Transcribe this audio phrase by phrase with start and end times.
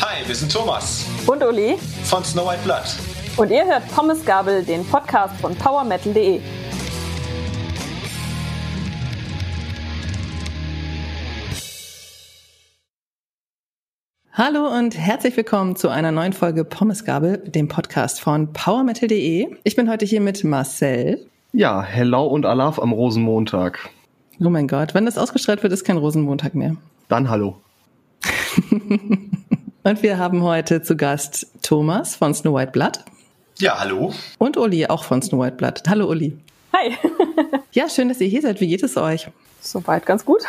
[0.00, 2.84] Hi, wir sind Thomas und Uli von Snow White Blood.
[3.36, 6.40] Und ihr hört Pommes Gabel, den Podcast von PowerMetal.de.
[14.32, 19.56] Hallo und herzlich willkommen zu einer neuen Folge Pommesgabel, dem Podcast von PowerMetal.de.
[19.62, 21.26] Ich bin heute hier mit Marcel.
[21.52, 23.90] Ja, hello und Alaf am Rosenmontag.
[24.40, 26.76] Oh mein Gott, wenn das ausgestrahlt wird, ist kein Rosenmontag mehr.
[27.08, 27.56] Dann hallo.
[29.82, 33.04] und wir haben heute zu Gast Thomas von Snow White Blood.
[33.58, 34.12] Ja, hallo.
[34.38, 35.82] Und Uli, auch von Snow White Blood.
[35.88, 36.36] Hallo Uli.
[36.72, 36.92] Hi.
[37.72, 38.60] ja, schön, dass ihr hier seid.
[38.60, 39.28] Wie geht es euch?
[39.60, 40.42] Soweit ganz gut.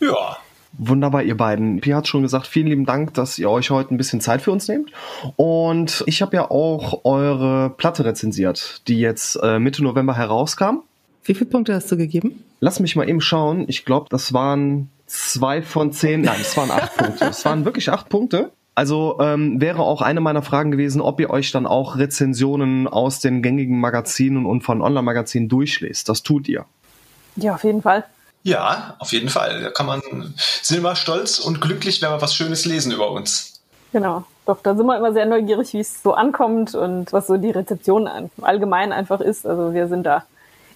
[0.00, 0.38] Ja,
[0.72, 1.80] Wunderbar, ihr beiden.
[1.80, 4.52] Pia hat schon gesagt, vielen lieben Dank, dass ihr euch heute ein bisschen Zeit für
[4.52, 4.92] uns nehmt.
[5.36, 10.82] Und ich habe ja auch eure Platte rezensiert, die jetzt äh, Mitte November herauskam.
[11.24, 12.44] Wie viele Punkte hast du gegeben?
[12.60, 13.64] Lass mich mal eben schauen.
[13.66, 16.20] Ich glaube, das waren zwei von zehn.
[16.20, 17.24] Nein, es waren acht Punkte.
[17.26, 18.52] Es waren wirklich acht Punkte.
[18.74, 23.18] Also ähm, wäre auch eine meiner Fragen gewesen, ob ihr euch dann auch Rezensionen aus
[23.18, 26.08] den gängigen Magazinen und von Online-Magazinen durchlest.
[26.08, 26.64] Das tut ihr.
[27.34, 28.04] Ja, auf jeden Fall.
[28.44, 29.62] Ja, auf jeden Fall.
[29.62, 30.00] Da kann man,
[30.62, 33.60] sind immer stolz und glücklich, wenn wir was Schönes lesen über uns.
[33.92, 34.24] Genau.
[34.46, 37.50] Doch, da sind wir immer sehr neugierig, wie es so ankommt und was so die
[37.50, 38.08] Rezeption
[38.40, 39.44] allgemein einfach ist.
[39.44, 40.24] Also wir sind da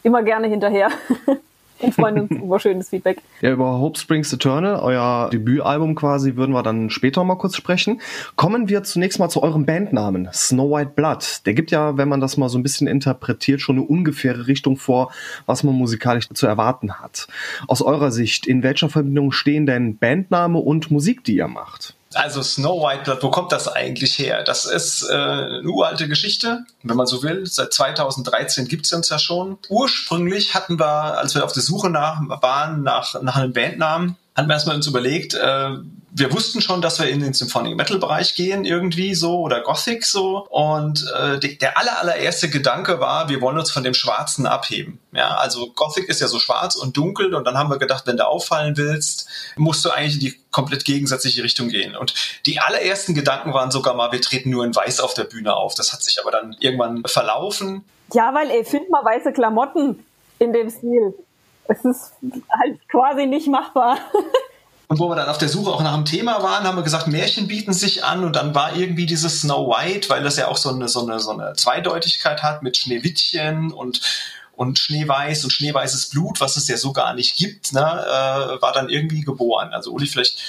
[0.02, 0.90] immer gerne hinterher.
[1.86, 3.18] und freuen uns über schönes Feedback.
[3.40, 8.00] Ja, über Hope Springs Eternal, euer Debütalbum quasi, würden wir dann später mal kurz sprechen.
[8.36, 11.46] Kommen wir zunächst mal zu eurem Bandnamen, Snow White Blood.
[11.46, 14.76] Der gibt ja, wenn man das mal so ein bisschen interpretiert, schon eine ungefähre Richtung
[14.76, 15.12] vor,
[15.46, 17.26] was man musikalisch zu erwarten hat.
[17.66, 21.96] Aus eurer Sicht, in welcher Verbindung stehen denn Bandname und Musik, die ihr macht?
[22.14, 24.42] Also Snow White Blood, wo kommt das eigentlich her?
[24.42, 27.46] Das ist äh, eine uralte Geschichte, wenn man so will.
[27.46, 29.58] Seit 2013 gibt es uns ja schon.
[29.68, 34.48] Ursprünglich hatten wir, als wir auf der Suche nach, waren nach, nach einem Bandnamen, hatten
[34.48, 35.70] wir erstmal uns überlegt, äh,
[36.14, 40.04] wir wussten schon, dass wir in den Symphonic Metal Bereich gehen irgendwie so oder Gothic
[40.04, 44.46] so und äh, die, der aller allererste Gedanke war, wir wollen uns von dem Schwarzen
[44.46, 44.98] abheben.
[45.12, 48.18] Ja, also Gothic ist ja so schwarz und dunkel und dann haben wir gedacht, wenn
[48.18, 51.96] du auffallen willst, musst du eigentlich in die komplett gegensätzliche Richtung gehen.
[51.96, 52.14] Und
[52.44, 55.74] die allerersten Gedanken waren sogar mal, wir treten nur in Weiß auf der Bühne auf.
[55.74, 57.84] Das hat sich aber dann irgendwann verlaufen.
[58.12, 60.04] Ja, weil ey, find mal weiße Klamotten
[60.38, 61.14] in dem Stil.
[61.68, 62.12] Es ist
[62.60, 63.98] halt quasi nicht machbar.
[64.92, 67.06] Und wo wir dann auf der Suche auch nach einem Thema waren, haben wir gesagt,
[67.06, 70.58] Märchen bieten sich an und dann war irgendwie dieses Snow White, weil das ja auch
[70.58, 74.02] so eine, so eine, so eine Zweideutigkeit hat mit Schneewittchen und
[74.54, 78.74] und Schneeweiß und schneeweißes Blut, was es ja so gar nicht gibt, ne, äh, war
[78.74, 79.72] dann irgendwie geboren.
[79.72, 80.46] Also Uli, vielleicht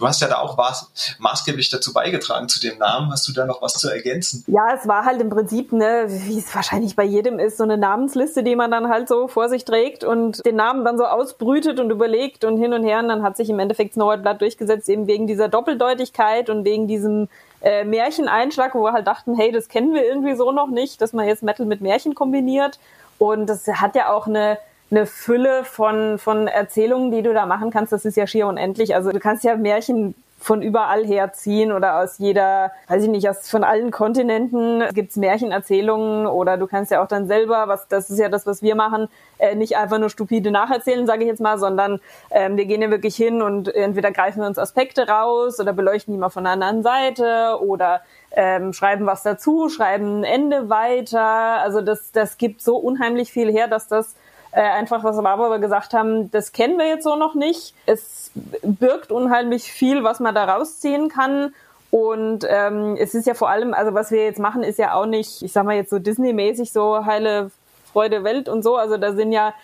[0.00, 3.12] Du hast ja da auch was maßgeblich dazu beigetragen zu dem Namen.
[3.12, 4.42] Hast du da noch was zu ergänzen?
[4.46, 7.76] Ja, es war halt im Prinzip, ne, wie es wahrscheinlich bei jedem ist, so eine
[7.76, 11.78] Namensliste, die man dann halt so vor sich trägt und den Namen dann so ausbrütet
[11.78, 13.00] und überlegt und hin und her.
[13.00, 16.88] Und dann hat sich im Endeffekt Snow Blood durchgesetzt, eben wegen dieser Doppeldeutigkeit und wegen
[16.88, 17.28] diesem
[17.60, 21.12] äh, Märcheneinschlag, wo wir halt dachten, hey, das kennen wir irgendwie so noch nicht, dass
[21.12, 22.78] man jetzt Metal mit Märchen kombiniert.
[23.18, 24.56] Und das hat ja auch eine
[24.90, 27.92] eine Fülle von, von Erzählungen, die du da machen kannst.
[27.92, 28.94] Das ist ja schier unendlich.
[28.94, 33.50] Also du kannst ja Märchen von überall herziehen oder aus jeder, weiß ich nicht, aus
[33.50, 38.18] von allen Kontinenten gibt's Märchenerzählungen oder du kannst ja auch dann selber, was das ist
[38.18, 39.08] ja das, was wir machen,
[39.38, 42.00] äh, nicht einfach nur stupide nacherzählen, sage ich jetzt mal, sondern
[42.30, 46.14] ähm, wir gehen ja wirklich hin und entweder greifen wir uns Aspekte raus oder beleuchten
[46.14, 48.00] die mal von einer anderen Seite oder
[48.32, 51.20] ähm, schreiben was dazu, schreiben ein Ende weiter.
[51.20, 54.14] Also das, das gibt so unheimlich viel her, dass das
[54.52, 57.74] äh, einfach, was wir aber gesagt haben, das kennen wir jetzt so noch nicht.
[57.86, 61.54] Es birgt unheimlich viel, was man da rausziehen kann.
[61.90, 65.06] Und ähm, es ist ja vor allem, also was wir jetzt machen, ist ja auch
[65.06, 67.50] nicht, ich sag mal jetzt so Disney-mäßig so heile
[67.92, 68.76] Freude Welt und so.
[68.76, 69.54] Also da sind ja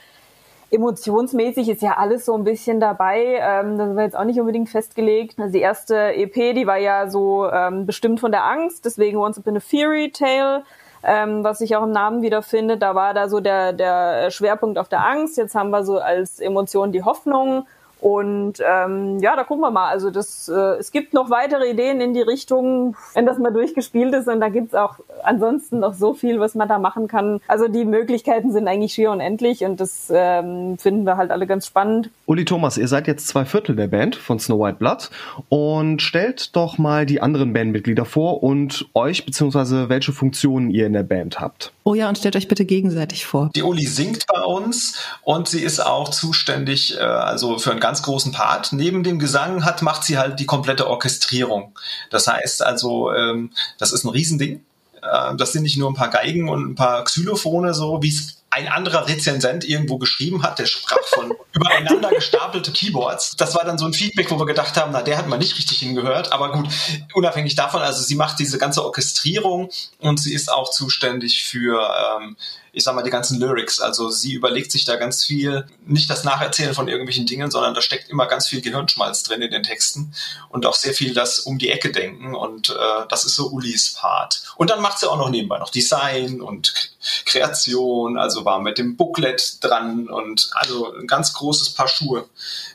[0.70, 3.38] emotionsmäßig ist ja alles so ein bisschen dabei.
[3.40, 5.38] Ähm, das war jetzt auch nicht unbedingt festgelegt.
[5.38, 9.38] Also die erste EP, die war ja so ähm, bestimmt von der Angst, deswegen Once
[9.38, 10.64] Upon a Fairy Tale
[11.06, 12.82] ähm, was sich auch im Namen wiederfindet.
[12.82, 15.38] Da war da so der, der Schwerpunkt auf der Angst.
[15.38, 17.66] Jetzt haben wir so als Emotion die Hoffnung
[18.00, 19.88] und ähm, ja, da gucken wir mal.
[19.88, 24.14] Also das, äh, es gibt noch weitere Ideen in die Richtung, wenn das mal durchgespielt
[24.14, 24.28] ist.
[24.28, 27.40] Und da gibt's auch ansonsten noch so viel, was man da machen kann.
[27.48, 31.66] Also die Möglichkeiten sind eigentlich schier unendlich und das ähm, finden wir halt alle ganz
[31.66, 32.10] spannend.
[32.26, 35.10] Uli Thomas, ihr seid jetzt zwei Viertel der Band von Snow White Blood
[35.48, 40.92] und stellt doch mal die anderen Bandmitglieder vor und euch beziehungsweise welche Funktionen ihr in
[40.92, 41.72] der Band habt.
[41.84, 43.50] Oh ja, und stellt euch bitte gegenseitig vor.
[43.54, 48.02] Die Uli singt bei uns und sie ist auch zuständig, äh, also für einen ganz
[48.02, 48.72] großen Part.
[48.72, 51.78] Neben dem Gesang hat, macht sie halt die komplette Orchestrierung.
[52.10, 54.64] Das heißt also, ähm, das ist ein Riesending.
[55.02, 58.36] Äh, das sind nicht nur ein paar Geigen und ein paar Xylophone, so wie es
[58.50, 63.36] ein anderer Rezensent irgendwo geschrieben hat, der sprach von übereinander gestapelte Keyboards.
[63.36, 65.56] Das war dann so ein Feedback, wo wir gedacht haben, na, der hat mal nicht
[65.58, 66.32] richtig hingehört.
[66.32, 66.66] Aber gut,
[67.14, 71.88] unabhängig davon, also sie macht diese ganze Orchestrierung und sie ist auch zuständig für
[72.18, 72.36] ähm,
[72.76, 73.80] ich sag mal, die ganzen Lyrics.
[73.80, 77.80] Also sie überlegt sich da ganz viel, nicht das Nacherzählen von irgendwelchen Dingen, sondern da
[77.80, 80.12] steckt immer ganz viel Gehirnschmalz drin in den Texten
[80.50, 83.94] und auch sehr viel das um die Ecke denken und äh, das ist so Ulis
[83.94, 84.42] Part.
[84.56, 86.92] Und dann macht sie auch noch nebenbei noch Design und
[87.24, 92.28] Kreation, also war mit dem Booklet dran und also ein ganz großes Paar Schuhe,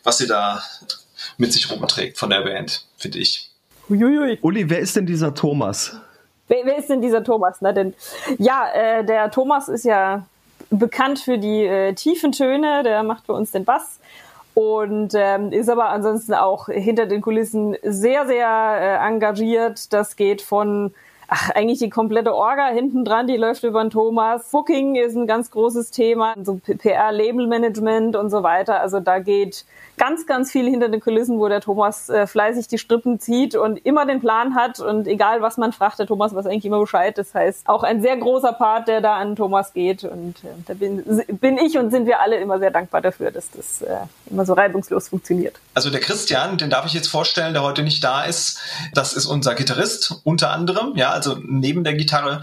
[0.03, 0.63] was sie da
[1.37, 3.51] mit sich rumträgt von der Band, finde ich.
[3.87, 4.39] Uiuiui.
[4.41, 5.91] Uli, wer ist denn dieser Thomas?
[6.51, 7.61] Wer, wer ist denn dieser Thomas?
[7.61, 7.73] Ne?
[7.73, 7.93] Denn
[8.37, 10.25] ja, äh, der Thomas ist ja
[10.69, 13.99] bekannt für die äh, tiefen Töne, der macht für uns den Bass
[14.53, 19.93] und ähm, ist aber ansonsten auch hinter den Kulissen sehr, sehr äh, engagiert.
[19.93, 20.93] Das geht von
[21.33, 24.51] ach, eigentlich die komplette Orga hinten dran, die läuft über den Thomas.
[24.51, 28.81] Booking ist ein ganz großes Thema, so PR, Labelmanagement und so weiter.
[28.81, 29.63] Also da geht
[29.97, 33.77] ganz, ganz viel hinter den Kulissen, wo der Thomas äh, fleißig die Strippen zieht und
[33.85, 37.17] immer den Plan hat und egal was man fragt, der Thomas weiß eigentlich immer Bescheid.
[37.17, 40.73] Das heißt, auch ein sehr großer Part, der da an Thomas geht und äh, da
[40.73, 43.95] bin, bin ich und sind wir alle immer sehr dankbar dafür, dass das äh,
[44.29, 45.55] immer so reibungslos funktioniert.
[45.75, 48.59] Also der Christian, den darf ich jetzt vorstellen, der heute nicht da ist,
[48.93, 52.41] das ist unser Gitarrist unter anderem, ja, also neben der Gitarre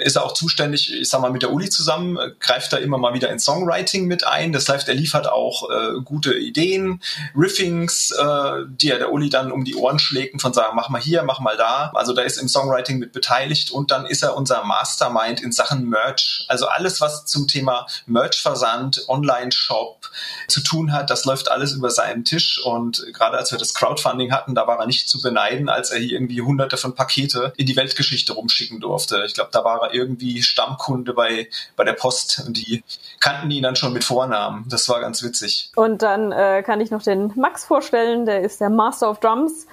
[0.00, 2.98] ist er auch zuständig, ich sag mal, mit der Uli zusammen, äh, greift da immer
[2.98, 4.52] mal wieder in Songwriting mit ein.
[4.52, 7.00] Das heißt, er liefert auch äh, gute Ideen,
[7.36, 10.88] Riffings, äh, die er der Uli dann um die Ohren schlägt und von sagen, mach
[10.88, 11.92] mal hier, mach mal da.
[11.94, 15.88] Also da ist im Songwriting mit beteiligt und dann ist er unser Mastermind in Sachen
[15.88, 16.44] Merch.
[16.48, 20.08] Also alles, was zum Thema Merch-Versand, Online-Shop
[20.48, 24.32] zu tun hat, das läuft alles über seinen Tisch und gerade als wir das Crowdfunding
[24.32, 27.66] hatten, da war er nicht zu beneiden, als er hier irgendwie hunderte von Pakete in
[27.66, 29.24] die Weltgeschichte rumschicken durfte.
[29.26, 32.82] Ich glaube, da war er irgendwie Stammkunde bei, bei der Post und die
[33.20, 34.64] kannten ihn dann schon mit Vornamen.
[34.68, 35.70] Das war ganz witzig.
[35.76, 39.66] Und dann äh, kann ich noch den Max vorstellen, der ist der Master of Drums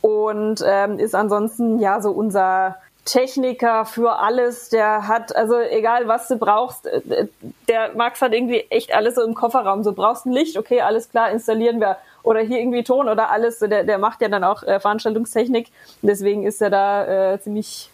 [0.00, 6.28] und ähm, ist ansonsten ja so unser Techniker für alles, der hat, also egal was
[6.28, 7.26] du brauchst, äh,
[7.68, 9.84] der Max hat irgendwie echt alles so im Kofferraum.
[9.84, 11.98] So brauchst ein Licht, okay, alles klar, installieren wir.
[12.22, 13.58] Oder hier irgendwie Ton oder alles.
[13.58, 15.68] Der, der macht ja dann auch äh, Veranstaltungstechnik.
[16.00, 17.90] Deswegen ist er da äh, ziemlich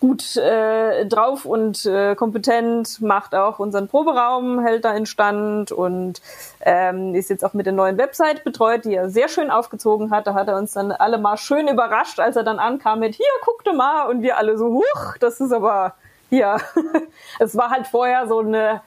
[0.00, 6.20] gut äh, drauf und äh, kompetent, macht auch unseren Proberaum, hält da in Stand und
[6.60, 10.26] ähm, ist jetzt auch mit der neuen Website betreut, die er sehr schön aufgezogen hat.
[10.26, 13.26] Da hat er uns dann alle mal schön überrascht, als er dann ankam mit, hier,
[13.44, 15.94] guckte mal und wir alle so, huch, das ist aber,
[16.28, 16.58] ja,
[17.38, 18.82] es war halt vorher so eine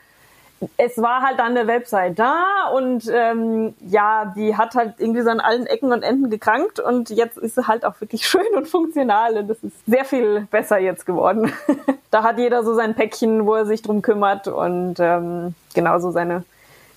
[0.78, 5.30] es war halt dann eine Website da und ähm, ja, die hat halt irgendwie so
[5.30, 8.68] an allen Ecken und Enden gekrankt und jetzt ist sie halt auch wirklich schön und
[8.68, 11.52] funktional und das ist sehr viel besser jetzt geworden.
[12.12, 16.44] da hat jeder so sein Päckchen, wo er sich drum kümmert und ähm, genauso seine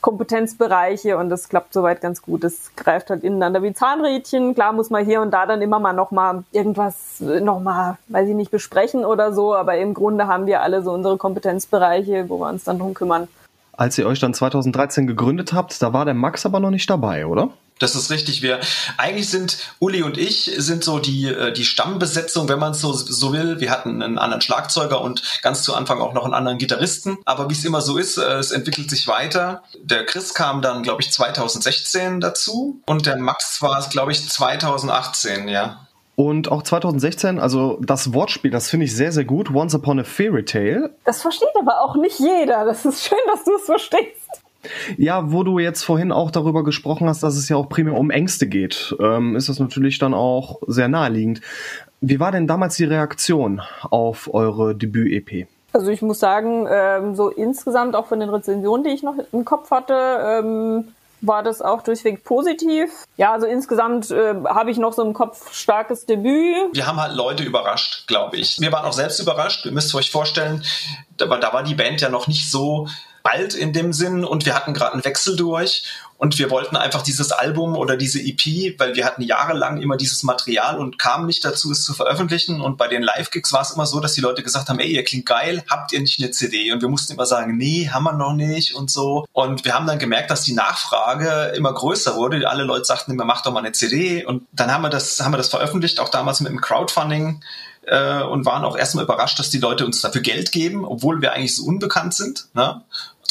[0.03, 2.43] Kompetenzbereiche und das klappt soweit ganz gut.
[2.43, 4.55] Das greift halt ineinander wie Zahnrädchen.
[4.55, 8.51] Klar muss man hier und da dann immer mal nochmal irgendwas nochmal, weiß ich nicht,
[8.51, 12.65] besprechen oder so, aber im Grunde haben wir alle so unsere Kompetenzbereiche, wo wir uns
[12.65, 13.29] dann drum kümmern.
[13.73, 17.27] Als ihr euch dann 2013 gegründet habt, da war der Max aber noch nicht dabei,
[17.27, 17.51] oder?
[17.79, 18.43] Das ist richtig.
[18.43, 18.61] Wir
[18.97, 22.93] eigentlich sind Uli und ich sind so die äh, die Stammbesetzung, wenn man es so
[22.93, 23.59] so will.
[23.59, 27.19] Wir hatten einen anderen Schlagzeuger und ganz zu Anfang auch noch einen anderen Gitarristen.
[27.25, 29.65] Aber wie es immer so ist, äh, es entwickelt sich weiter.
[29.83, 34.29] Der Chris kam dann, glaube ich, 2016 dazu und der Max war es, glaube ich,
[34.29, 35.49] 2018.
[35.49, 35.89] Ja.
[36.15, 39.51] Und auch 2016, also das Wortspiel, das finde ich sehr, sehr gut.
[39.51, 40.91] Once Upon a Fairy Tale.
[41.05, 42.65] Das versteht aber auch nicht jeder.
[42.65, 44.43] Das ist schön, dass du es verstehst.
[44.97, 48.11] Ja, wo du jetzt vorhin auch darüber gesprochen hast, dass es ja auch primär um
[48.11, 51.41] Ängste geht, ähm, ist das natürlich dann auch sehr naheliegend.
[52.01, 55.49] Wie war denn damals die Reaktion auf eure Debüt-EP?
[55.73, 59.45] Also ich muss sagen, ähm, so insgesamt auch von den Rezensionen, die ich noch im
[59.45, 60.89] Kopf hatte, ähm,
[61.23, 62.91] war das auch durchweg positiv.
[63.17, 66.75] Ja, also insgesamt äh, habe ich noch so im Kopf starkes Debüt.
[66.75, 68.61] Wir haben halt Leute überrascht, glaube ich.
[68.61, 69.65] Wir waren auch selbst überrascht.
[69.65, 70.65] Ihr müsst euch vorstellen,
[71.17, 72.89] da da war die Band ja noch nicht so
[73.23, 75.85] bald in dem Sinn und wir hatten gerade einen Wechsel durch
[76.23, 80.23] und wir wollten einfach dieses Album oder diese EP, weil wir hatten jahrelang immer dieses
[80.23, 82.61] Material und kamen nicht dazu, es zu veröffentlichen.
[82.61, 85.03] Und bei den Live-Gigs war es immer so, dass die Leute gesagt haben, ey, ihr
[85.03, 86.71] klingt geil, habt ihr nicht eine CD?
[86.71, 89.27] Und wir mussten immer sagen, nee, haben wir noch nicht und so.
[89.33, 92.49] Und wir haben dann gemerkt, dass die Nachfrage immer größer wurde.
[92.49, 94.25] Alle Leute sagten immer, mach doch mal eine CD.
[94.25, 97.43] Und dann haben wir das, haben wir das veröffentlicht, auch damals mit dem Crowdfunding
[97.87, 101.33] äh, und waren auch erstmal überrascht, dass die Leute uns dafür Geld geben, obwohl wir
[101.33, 102.47] eigentlich so unbekannt sind.
[102.55, 102.81] Ne?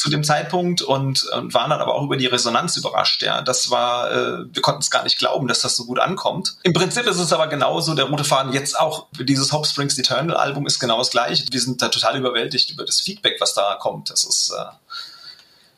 [0.02, 3.22] Zu dem Zeitpunkt und, und waren dann aber auch über die Resonanz überrascht.
[3.22, 6.56] Ja, das war, äh, wir konnten es gar nicht glauben, dass das so gut ankommt.
[6.64, 9.06] Im Prinzip ist es aber genauso der rote Faden jetzt auch.
[9.12, 11.44] Dieses Hope Springs Eternal Album ist genau das gleiche.
[11.48, 14.10] Wir sind da total überwältigt über das Feedback, was da kommt.
[14.10, 14.64] Das ist äh,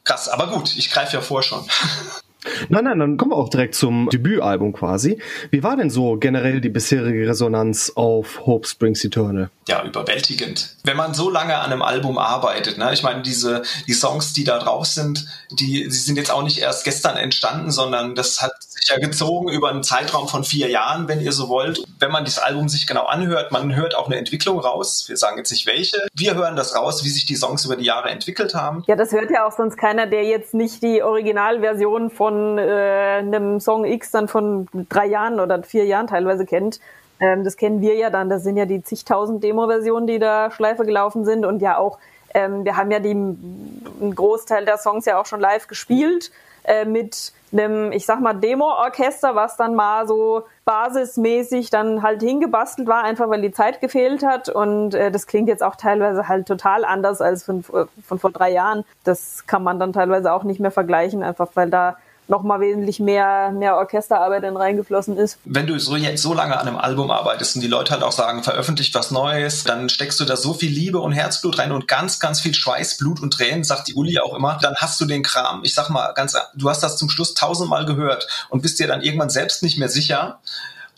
[0.04, 0.30] krass.
[0.30, 1.68] Aber gut, ich greife ja vor schon.
[2.68, 5.18] Nein, nein, dann kommen wir auch direkt zum Debütalbum quasi.
[5.50, 9.50] Wie war denn so generell die bisherige Resonanz auf Hope Springs Eternal?
[9.66, 10.76] Ja, überwältigend.
[10.84, 12.92] Wenn man so lange an einem Album arbeitet, ne?
[12.92, 16.58] ich meine, diese, die Songs, die da drauf sind, die, die sind jetzt auch nicht
[16.58, 21.08] erst gestern entstanden, sondern das hat sich ja gezogen über einen Zeitraum von vier Jahren,
[21.08, 21.82] wenn ihr so wollt.
[21.98, 25.04] Wenn man dieses Album sich genau anhört, man hört auch eine Entwicklung raus.
[25.08, 25.96] Wir sagen jetzt nicht welche.
[26.14, 28.82] Wir hören das raus, wie sich die Songs über die Jahre entwickelt haben.
[28.86, 33.18] Ja, das hört ja auch sonst keiner, der jetzt nicht die Originalversion von von äh,
[33.18, 36.80] einem Song X dann von drei Jahren oder vier Jahren teilweise kennt.
[37.20, 38.28] Ähm, das kennen wir ja dann.
[38.28, 41.98] Das sind ja die zigtausend Demo-Versionen, die da Schleife gelaufen sind und ja auch,
[42.34, 46.32] ähm, wir haben ja die, einen Großteil der Songs ja auch schon live gespielt
[46.64, 52.88] äh, mit einem, ich sag mal, Demo-Orchester, was dann mal so basismäßig dann halt hingebastelt
[52.88, 54.48] war, einfach weil die Zeit gefehlt hat.
[54.48, 58.50] Und äh, das klingt jetzt auch teilweise halt total anders als von, von vor drei
[58.50, 58.84] Jahren.
[59.04, 61.96] Das kann man dann teilweise auch nicht mehr vergleichen, einfach weil da
[62.28, 65.38] nochmal wesentlich mehr, mehr Orchesterarbeit dann reingeflossen ist.
[65.44, 68.12] Wenn du so, jetzt so lange an einem Album arbeitest und die Leute halt auch
[68.12, 71.88] sagen, veröffentlicht was Neues, dann steckst du da so viel Liebe und Herzblut rein und
[71.88, 75.04] ganz, ganz viel Schweiß, Blut und Tränen, sagt die Uli auch immer, dann hast du
[75.04, 75.62] den Kram.
[75.64, 79.02] Ich sag mal ganz, du hast das zum Schluss tausendmal gehört und bist dir dann
[79.02, 80.40] irgendwann selbst nicht mehr sicher,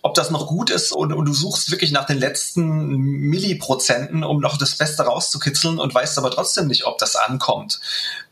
[0.06, 4.40] ob das noch gut ist und, und, du suchst wirklich nach den letzten Milliprozenten, um
[4.40, 7.80] noch das Beste rauszukitzeln und weißt aber trotzdem nicht, ob das ankommt.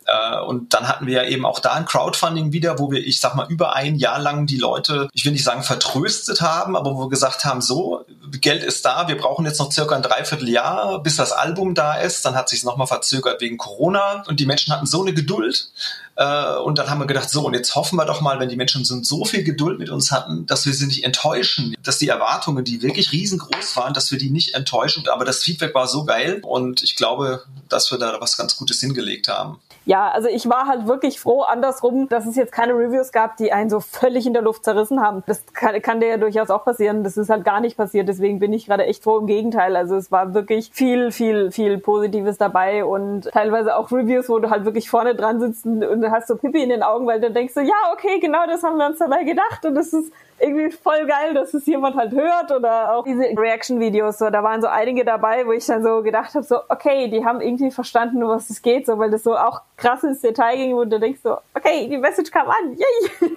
[0.07, 3.21] Äh, und dann hatten wir ja eben auch da ein Crowdfunding wieder, wo wir, ich
[3.21, 6.95] sag mal, über ein Jahr lang die Leute, ich will nicht sagen vertröstet haben, aber
[6.95, 8.05] wo wir gesagt haben, so,
[8.41, 12.25] Geld ist da, wir brauchen jetzt noch circa ein Dreivierteljahr, bis das Album da ist.
[12.25, 15.71] Dann hat sich nochmal verzögert wegen Corona und die Menschen hatten so eine Geduld.
[16.17, 18.57] Äh, und dann haben wir gedacht, so, und jetzt hoffen wir doch mal, wenn die
[18.57, 22.65] Menschen so viel Geduld mit uns hatten, dass wir sie nicht enttäuschen, dass die Erwartungen,
[22.65, 25.09] die wirklich riesengroß waren, dass wir die nicht enttäuschen.
[25.09, 28.81] Aber das Feedback war so geil und ich glaube, dass wir da was ganz Gutes
[28.81, 33.12] hingelegt haben ja, also ich war halt wirklich froh andersrum, dass es jetzt keine Reviews
[33.12, 35.23] gab, die einen so völlig in der Luft zerrissen haben.
[35.26, 37.05] Das kann, kann dir ja durchaus auch passieren.
[37.05, 38.09] Das ist halt gar nicht passiert.
[38.09, 39.19] Deswegen bin ich gerade echt froh.
[39.19, 39.76] Im Gegenteil.
[39.76, 44.49] Also es war wirklich viel, viel, viel Positives dabei und teilweise auch Reviews, wo du
[44.49, 47.53] halt wirklich vorne dran sitzt und hast so Pipi in den Augen, weil du denkst
[47.53, 51.07] so, ja, okay, genau das haben wir uns dabei gedacht und das ist irgendwie voll
[51.07, 55.05] geil, dass es jemand halt hört oder auch diese Reaction-Videos, so, da waren so einige
[55.05, 58.50] dabei, wo ich dann so gedacht habe, so, okay, die haben irgendwie verstanden, um was
[58.50, 61.38] es geht, so, weil das so auch krass ins Detail ging, wo du denkst so,
[61.55, 63.31] okay, die Message kam an, yay!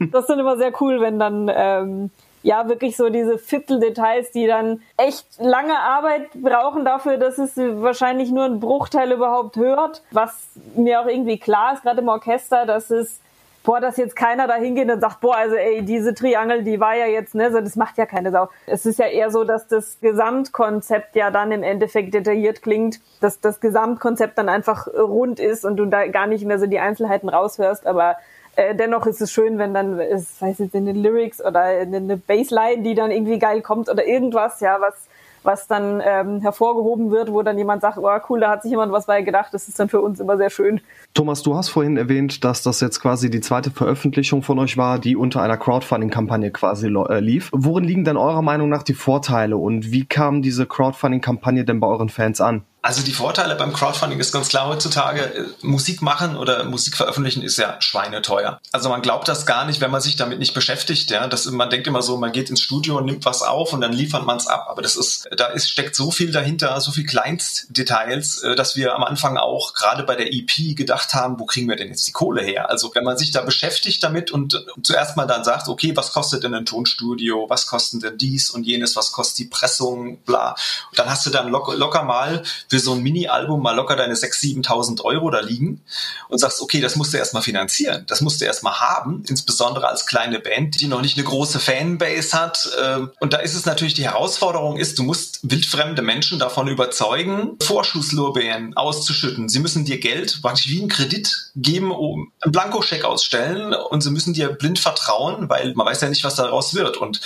[0.12, 2.10] das ist dann immer sehr cool, wenn dann, ähm,
[2.42, 8.30] ja, wirklich so diese Vierteldetails, die dann echt lange Arbeit brauchen dafür, dass es wahrscheinlich
[8.30, 12.90] nur ein Bruchteil überhaupt hört, was mir auch irgendwie klar ist, gerade im Orchester, dass
[12.90, 13.20] es
[13.66, 16.94] boah, dass jetzt keiner da hingeht und sagt, boah, also ey, diese Triangel, die war
[16.94, 18.48] ja jetzt, ne, so, das macht ja keine Sau.
[18.66, 23.40] Es ist ja eher so, dass das Gesamtkonzept ja dann im Endeffekt detailliert klingt, dass
[23.40, 27.28] das Gesamtkonzept dann einfach rund ist und du da gar nicht mehr so die Einzelheiten
[27.28, 28.16] raushörst, aber
[28.54, 32.16] äh, dennoch ist es schön, wenn dann, es weiß jetzt in den Lyrics oder eine
[32.16, 35.08] Bassline, die dann irgendwie geil kommt oder irgendwas, ja, was
[35.46, 38.92] was dann ähm, hervorgehoben wird, wo dann jemand sagt, oh cool, da hat sich jemand
[38.92, 39.54] was bei gedacht.
[39.54, 40.80] Das ist dann für uns immer sehr schön.
[41.14, 44.98] Thomas, du hast vorhin erwähnt, dass das jetzt quasi die zweite Veröffentlichung von euch war,
[44.98, 47.50] die unter einer Crowdfunding-Kampagne quasi äh, lief.
[47.52, 51.86] Worin liegen denn eurer Meinung nach die Vorteile und wie kam diese Crowdfunding-Kampagne denn bei
[51.86, 52.64] euren Fans an?
[52.86, 57.42] Also die Vorteile beim Crowdfunding ist ganz klar heutzutage, äh, Musik machen oder Musik veröffentlichen
[57.42, 58.60] ist ja schweineteuer.
[58.70, 61.10] Also man glaubt das gar nicht, wenn man sich damit nicht beschäftigt.
[61.10, 61.26] Ja?
[61.26, 63.92] Das, man denkt immer so, man geht ins Studio und nimmt was auf und dann
[63.92, 64.68] liefert man es ab.
[64.68, 68.94] Aber das ist, da ist, steckt so viel dahinter, so viel Kleinstdetails, äh, dass wir
[68.94, 72.12] am Anfang auch gerade bei der EP gedacht haben, wo kriegen wir denn jetzt die
[72.12, 72.70] Kohle her?
[72.70, 76.44] Also wenn man sich da beschäftigt damit und zuerst mal dann sagt, okay, was kostet
[76.44, 77.46] denn ein Tonstudio?
[77.48, 78.94] Was kostet denn dies und jenes?
[78.94, 80.18] Was kostet die Pressung?
[80.18, 80.54] Bla.
[80.94, 82.44] Dann hast du dann locker mal
[82.75, 85.82] für so ein Mini-Album mal locker deine 6.000, 7.000 Euro da liegen
[86.28, 90.06] und sagst, okay, das musst du erstmal finanzieren, das musst du erstmal haben, insbesondere als
[90.06, 92.68] kleine Band, die noch nicht eine große Fanbase hat.
[92.82, 97.56] Ähm, und da ist es natürlich, die Herausforderung ist, du musst wildfremde Menschen davon überzeugen,
[97.62, 99.48] Vorschusslorbeeren auszuschütten.
[99.48, 104.10] Sie müssen dir Geld, praktisch wie einen Kredit geben, um einen Blankoscheck ausstellen und sie
[104.10, 106.96] müssen dir blind vertrauen, weil man weiß ja nicht, was daraus wird.
[106.96, 107.20] Und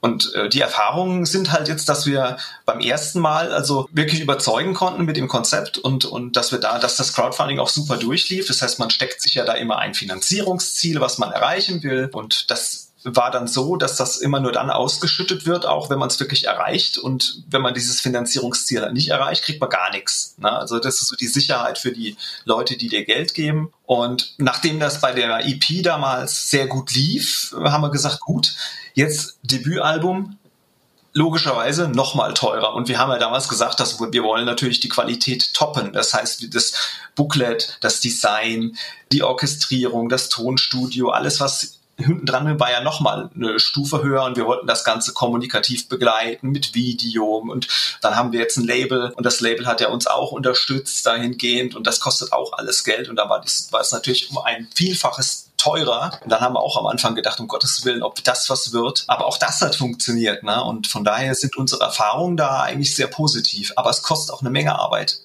[0.00, 4.72] und äh, die Erfahrungen sind halt jetzt, dass wir beim ersten Mal also wirklich überzeugen
[4.72, 8.46] konnten mit dem Konzept und, und dass wir da, dass das Crowdfunding auch super durchlief.
[8.46, 12.08] Das heißt, man steckt sich ja da immer ein Finanzierungsziel, was man erreichen will.
[12.12, 16.08] Und das war dann so, dass das immer nur dann ausgeschüttet wird, auch wenn man
[16.08, 16.96] es wirklich erreicht.
[16.96, 20.34] Und wenn man dieses Finanzierungsziel nicht erreicht, kriegt man gar nichts.
[20.38, 20.50] Ne?
[20.50, 23.72] Also das ist so die Sicherheit für die Leute, die dir Geld geben.
[23.84, 28.54] Und nachdem das bei der EP damals sehr gut lief, haben wir gesagt, gut,
[29.00, 30.38] jetzt Debütalbum,
[31.12, 32.74] logischerweise noch mal teurer.
[32.74, 35.92] Und wir haben ja damals gesagt, dass wir wollen natürlich die Qualität toppen.
[35.92, 36.72] Das heißt, das
[37.16, 38.76] Booklet, das Design,
[39.10, 44.24] die Orchestrierung, das Tonstudio, alles, was hinten dran war ja nochmal eine Stufe höher.
[44.24, 47.68] Und wir wollten das Ganze kommunikativ begleiten mit Video und
[48.00, 49.12] dann haben wir jetzt ein Label.
[49.16, 51.74] Und das Label hat ja uns auch unterstützt dahingehend.
[51.74, 53.08] Und das kostet auch alles Geld.
[53.08, 56.18] Und da war, das, war es natürlich um ein Vielfaches teurer.
[56.22, 59.04] Und dann haben wir auch am Anfang gedacht, um Gottes Willen, ob das was wird.
[59.06, 60.42] Aber auch das hat funktioniert.
[60.42, 60.62] Ne?
[60.64, 63.72] Und von daher sind unsere Erfahrungen da eigentlich sehr positiv.
[63.76, 65.20] Aber es kostet auch eine Menge Arbeit.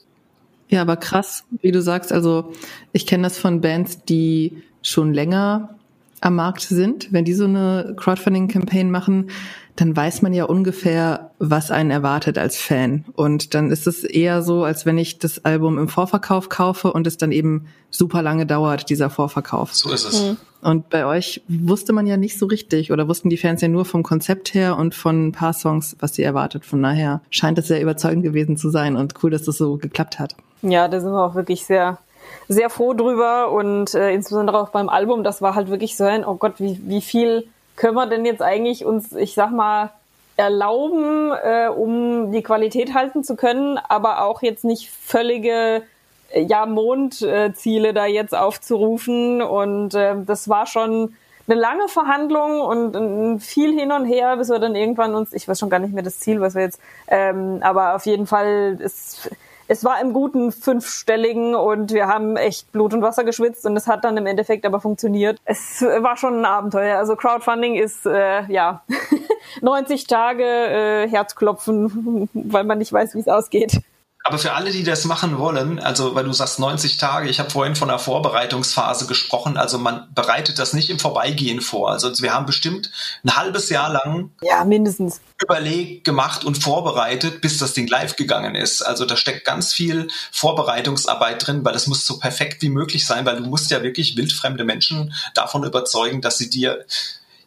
[0.68, 2.54] Ja, aber krass, wie du sagst, also
[2.92, 5.75] ich kenne das von Bands, die schon länger
[6.22, 9.30] am Markt sind, wenn die so eine Crowdfunding-Campaign machen,
[9.75, 13.03] dann weiß man ja ungefähr, was einen erwartet als Fan.
[13.13, 17.05] Und dann ist es eher so, als wenn ich das Album im Vorverkauf kaufe und
[17.08, 19.74] es dann eben super lange dauert, dieser Vorverkauf.
[19.74, 20.24] So ist es.
[20.24, 20.38] Mhm.
[20.62, 23.86] Und bei euch wusste man ja nicht so richtig oder wussten die Fans ja nur
[23.86, 26.65] vom Konzept her und von ein paar Songs, was sie erwartet.
[26.65, 30.20] Von daher scheint es sehr überzeugend gewesen zu sein und cool, dass das so geklappt
[30.20, 30.36] hat.
[30.62, 32.00] Ja, da sind wir auch wirklich sehr
[32.48, 36.25] sehr froh drüber und äh, insbesondere auch beim Album, das war halt wirklich so ein,
[36.25, 39.91] oh Gott, wie, wie viel können wir denn jetzt eigentlich uns, ich sag mal,
[40.38, 45.84] erlauben, äh, um die Qualität halten zu können, aber auch jetzt nicht völlige
[46.32, 49.41] äh, ja, Mondziele da jetzt aufzurufen.
[49.41, 51.15] Und äh, das war schon
[51.48, 55.48] eine lange Verhandlung und äh, viel hin und her, bis wir dann irgendwann uns, ich
[55.48, 58.77] weiß schon gar nicht mehr das Ziel, was wir jetzt, ähm, aber auf jeden Fall
[58.79, 59.29] ist
[59.67, 63.88] es war im guten fünfstelligen und wir haben echt Blut und Wasser geschwitzt und es
[63.88, 65.39] hat dann im Endeffekt aber funktioniert.
[65.45, 66.98] Es war schon ein Abenteuer.
[66.98, 68.84] Also Crowdfunding ist äh, ja
[69.62, 73.81] 90 Tage äh, Herzklopfen, weil man nicht weiß, wie es ausgeht.
[74.27, 77.51] Aber für alle, die das machen wollen, also weil du sagst 90 Tage, ich habe
[77.51, 81.91] vorhin von der Vorbereitungsphase gesprochen, also man bereitet das nicht im Vorbeigehen vor.
[81.91, 82.89] Also wir haben bestimmt
[83.24, 88.55] ein halbes Jahr lang ja, mindestens überlegt, gemacht und vorbereitet, bis das Ding live gegangen
[88.55, 88.82] ist.
[88.82, 93.27] Also da steckt ganz viel Vorbereitungsarbeit drin, weil es muss so perfekt wie möglich sein,
[93.27, 96.84] weil du musst ja wirklich wildfremde Menschen davon überzeugen, dass sie dir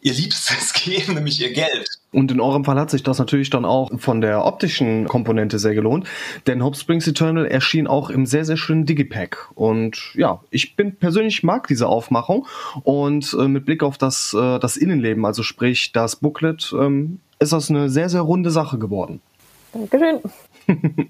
[0.01, 1.87] ihr Liebstes geben, nämlich ihr Geld.
[2.11, 5.75] Und in eurem Fall hat sich das natürlich dann auch von der optischen Komponente sehr
[5.75, 6.07] gelohnt,
[6.47, 9.49] denn Hope Springs Eternal erschien auch im sehr, sehr schönen Digipack.
[9.53, 12.47] Und ja, ich bin persönlich mag diese Aufmachung
[12.83, 17.53] und äh, mit Blick auf das, äh, das Innenleben, also sprich das Booklet, ähm, ist
[17.53, 19.21] das eine sehr, sehr runde Sache geworden.
[19.71, 20.19] Dankeschön.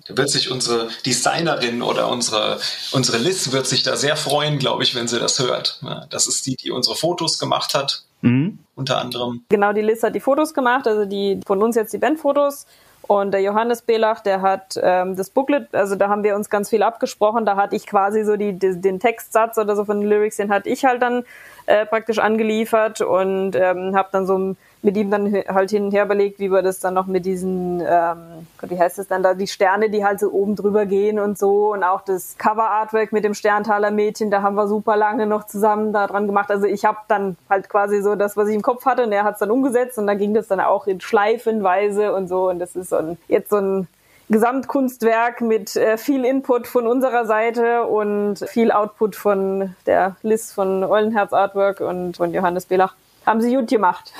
[0.07, 2.59] Da wird sich unsere Designerin oder unsere,
[2.91, 5.81] unsere Liz wird sich da sehr freuen, glaube ich, wenn sie das hört.
[6.09, 8.59] Das ist die, die unsere Fotos gemacht hat Mhm.
[8.75, 9.43] Unter anderem.
[9.49, 12.65] Genau, die Liz hat die Fotos gemacht, also die von uns jetzt die Bandfotos.
[13.01, 16.69] Und der Johannes Belach, der hat ähm, das Booklet, also da haben wir uns ganz
[16.69, 17.43] viel abgesprochen.
[17.43, 20.51] Da hatte ich quasi so die, die den Textsatz oder so von den Lyrics, den
[20.51, 21.23] hatte ich halt dann
[21.65, 26.05] äh, praktisch angeliefert und ähm, habe dann so mit ihm dann halt hin und her
[26.05, 29.47] überlegt, wie wir das dann noch mit diesen, ähm, wie heißt das dann da, die
[29.47, 33.33] Sterne, die halt so oben drüber gehen und so und auch das Cover-Artwork mit dem
[33.33, 36.49] Sterntaler Mädchen, da haben wir super lange noch zusammen da dran gemacht.
[36.49, 39.25] Also ich habe dann halt quasi so das, was ich im Kopf hatte und er
[39.25, 42.59] hat es dann umgesetzt und dann ging das dann auch in Schleifenweise und so und
[42.59, 43.87] das ist so ein, jetzt so ein
[44.29, 50.83] Gesamtkunstwerk mit äh, viel Input von unserer Seite und viel Output von der Liz von
[50.83, 52.93] Eulenherz Artwork und von Johannes Belach.
[53.29, 54.11] Haben sie gut gemacht.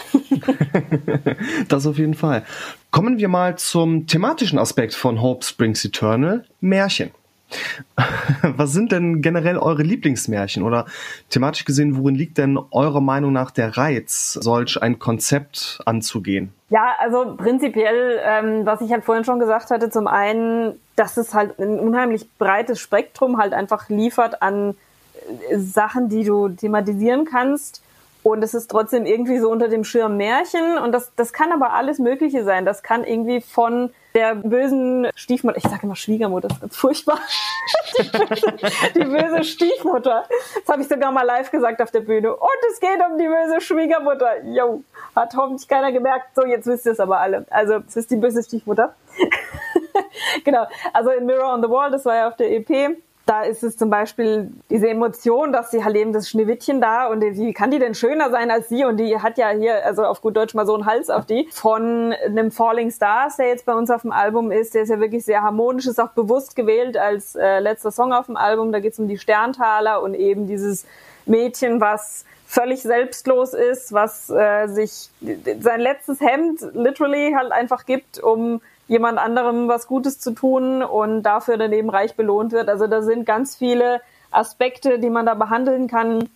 [1.67, 2.43] das auf jeden Fall.
[2.91, 7.10] Kommen wir mal zum thematischen Aspekt von Hope Springs Eternal, Märchen.
[8.43, 10.86] Was sind denn generell eure Lieblingsmärchen oder
[11.32, 16.54] thematisch gesehen, worin liegt denn eurer Meinung nach der Reiz, solch ein Konzept anzugehen?
[16.69, 21.34] Ja, also prinzipiell, ähm, was ich halt vorhin schon gesagt hatte, zum einen, dass es
[21.34, 24.76] halt ein unheimlich breites Spektrum halt einfach liefert an
[25.50, 27.82] äh, Sachen, die du thematisieren kannst
[28.21, 30.77] und es ist trotzdem irgendwie so unter dem Schirm Märchen.
[30.77, 32.65] Und das, das kann aber alles Mögliche sein.
[32.65, 37.19] Das kann irgendwie von der bösen Stiefmutter, ich sage immer Schwiegermutter, das ist ganz furchtbar.
[37.97, 38.53] Die böse,
[38.95, 40.25] die böse Stiefmutter.
[40.55, 42.36] Das habe ich sogar mal live gesagt auf der Bühne.
[42.36, 44.43] Und es geht um die böse Schwiegermutter.
[44.45, 44.84] Jo,
[45.15, 46.36] hat hoffentlich keiner gemerkt.
[46.36, 47.45] So, jetzt wisst ihr es aber alle.
[47.49, 48.95] Also, es ist die böse Stiefmutter.
[50.43, 50.67] genau.
[50.91, 52.97] Also in Mirror on the Wall, das war ja auf der EP
[53.30, 57.22] da ist es zum Beispiel diese Emotion, dass sie halt eben das Schneewittchen da und
[57.22, 58.86] wie kann die denn schöner sein als sie?
[58.86, 61.48] Und die hat ja hier, also auf gut Deutsch mal so einen Hals auf die,
[61.52, 65.00] von einem Falling Stars, der jetzt bei uns auf dem Album ist, der ist ja
[65.00, 68.80] wirklich sehr harmonisch, ist auch bewusst gewählt als äh, letzter Song auf dem Album, da
[68.80, 70.88] geht es um die Sterntaler und eben dieses
[71.28, 75.12] Mädchen, was völlig selbstlos ist, was äh, sich
[75.60, 81.23] sein letztes Hemd literally halt einfach gibt, um jemand anderem was Gutes zu tun und
[81.23, 82.67] dafür dann eben reich belohnt wird.
[82.67, 86.28] Also da sind ganz viele Aspekte, die man da behandeln kann.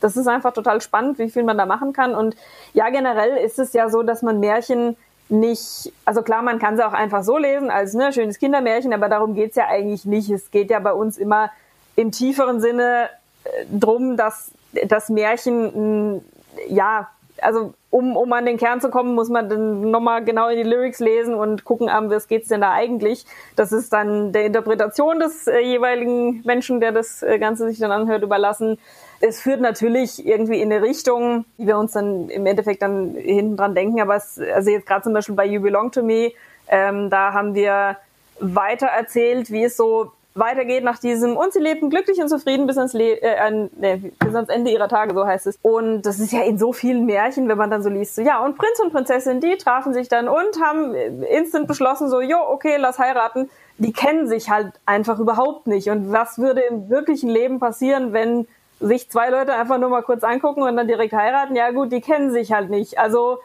[0.00, 2.14] Das ist einfach total spannend, wie viel man da machen kann.
[2.14, 2.34] Und
[2.72, 4.96] ja, generell ist es ja so, dass man Märchen
[5.28, 9.10] nicht, also klar, man kann sie auch einfach so lesen als ne, schönes Kindermärchen, aber
[9.10, 10.30] darum geht's ja eigentlich nicht.
[10.30, 11.50] Es geht ja bei uns immer
[11.94, 13.10] im tieferen Sinne
[13.44, 14.50] äh, drum, dass
[14.86, 16.24] das Märchen,
[16.68, 17.08] ja,
[17.42, 20.62] also um, um an den Kern zu kommen, muss man dann nochmal genau in die
[20.62, 23.24] Lyrics lesen und gucken, um was geht's denn da eigentlich.
[23.56, 27.90] Das ist dann der Interpretation des äh, jeweiligen Menschen, der das äh, Ganze sich dann
[27.90, 28.78] anhört, überlassen.
[29.20, 33.56] Es führt natürlich irgendwie in eine Richtung, die wir uns dann im Endeffekt dann hinten
[33.56, 34.00] dran denken.
[34.00, 36.32] Aber es, also jetzt gerade zum Beispiel bei You Belong to Me,
[36.68, 37.96] ähm, da haben wir
[38.40, 42.76] weiter erzählt, wie es so weitergeht nach diesem und sie lebten glücklich und zufrieden bis
[42.76, 45.58] ans, Le äh, nee, bis ans Ende ihrer Tage, so heißt es.
[45.62, 48.44] Und das ist ja in so vielen Märchen, wenn man dann so liest, so ja,
[48.44, 52.76] und Prinz und Prinzessin, die trafen sich dann und haben instant beschlossen, so, jo, okay,
[52.78, 53.50] lass heiraten.
[53.78, 55.88] Die kennen sich halt einfach überhaupt nicht.
[55.88, 58.48] Und was würde im wirklichen Leben passieren, wenn
[58.80, 61.54] sich zwei Leute einfach nur mal kurz angucken und dann direkt heiraten?
[61.54, 62.98] Ja gut, die kennen sich halt nicht.
[62.98, 63.38] Also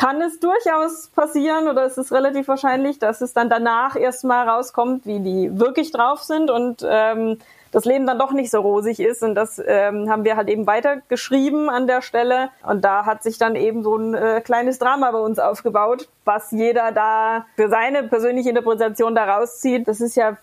[0.00, 5.04] kann es durchaus passieren oder ist es relativ wahrscheinlich, dass es dann danach erstmal rauskommt,
[5.04, 7.36] wie die wirklich drauf sind und ähm,
[7.70, 9.22] das Leben dann doch nicht so rosig ist.
[9.22, 12.48] Und das ähm, haben wir halt eben weitergeschrieben an der Stelle.
[12.66, 16.50] Und da hat sich dann eben so ein äh, kleines Drama bei uns aufgebaut, was
[16.50, 19.86] jeder da für seine persönliche Interpretation da rauszieht.
[19.86, 20.38] Das ist ja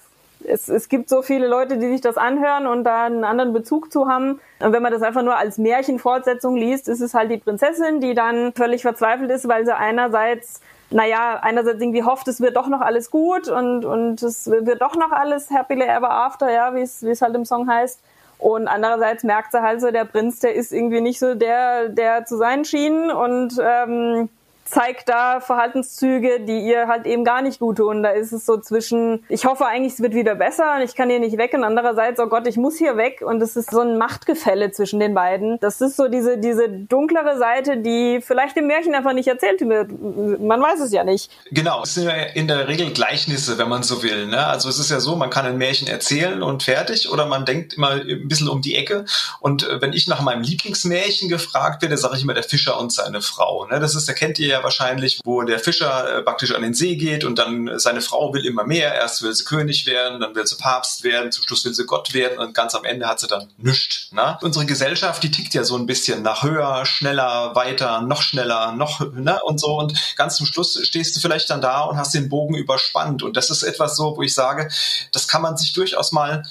[0.45, 3.91] es, es gibt so viele Leute, die sich das anhören und da einen anderen Bezug
[3.91, 4.39] zu haben.
[4.60, 8.13] Und wenn man das einfach nur als Märchenfortsetzung liest, ist es halt die Prinzessin, die
[8.13, 12.80] dann völlig verzweifelt ist, weil sie einerseits naja, einerseits irgendwie hofft, es wird doch noch
[12.80, 17.04] alles gut und, und es wird doch noch alles happily ever after, ja, wie es,
[17.04, 18.00] wie es halt im Song heißt.
[18.39, 22.26] Und andererseits merkt sie halt so, der Prinz, der ist irgendwie nicht so der, der
[22.26, 24.30] zu sein schien und ähm,
[24.69, 28.03] zeigt da Verhaltenszüge, die ihr halt eben gar nicht gut tun.
[28.03, 31.10] Da ist es so zwischen, ich hoffe eigentlich, es wird wieder besser und ich kann
[31.10, 33.82] hier nicht weg und andererseits, oh Gott, ich muss hier weg und es ist so
[33.82, 35.60] ein Machtgefälle zwischen den beiden.
[35.60, 39.91] Das ist so diese, diese dunklere Seite, die vielleicht im Märchen einfach nicht erzählt wird.
[40.39, 41.32] Man weiß es ja nicht.
[41.51, 44.27] Genau, es sind ja in der Regel Gleichnisse, wenn man so will.
[44.27, 44.45] Ne?
[44.45, 47.75] Also es ist ja so, man kann ein Märchen erzählen und fertig oder man denkt
[47.75, 49.06] immer ein bisschen um die Ecke
[49.39, 52.91] und äh, wenn ich nach meinem Lieblingsmärchen gefragt werde, sage ich immer der Fischer und
[52.91, 53.65] seine Frau.
[53.65, 53.80] Ne?
[53.80, 56.95] Das ist, da kennt ihr ja wahrscheinlich, wo der Fischer äh, praktisch an den See
[56.95, 58.93] geht und dann äh, seine Frau will immer mehr.
[58.93, 62.13] Erst will sie König werden, dann will sie Papst werden, zum Schluss will sie Gott
[62.13, 64.11] werden und ganz am Ende hat sie dann nichts.
[64.11, 64.37] Ne?
[64.41, 68.99] Unsere Gesellschaft, die tickt ja so ein bisschen nach höher, schneller, weiter, noch schneller, noch
[69.13, 69.39] ne?
[69.43, 72.55] und so und ganz zum Schluss stehst du vielleicht dann da und hast den Bogen
[72.55, 74.69] überspannt und das ist etwas so, wo ich sage,
[75.11, 76.43] das kann man sich durchaus mal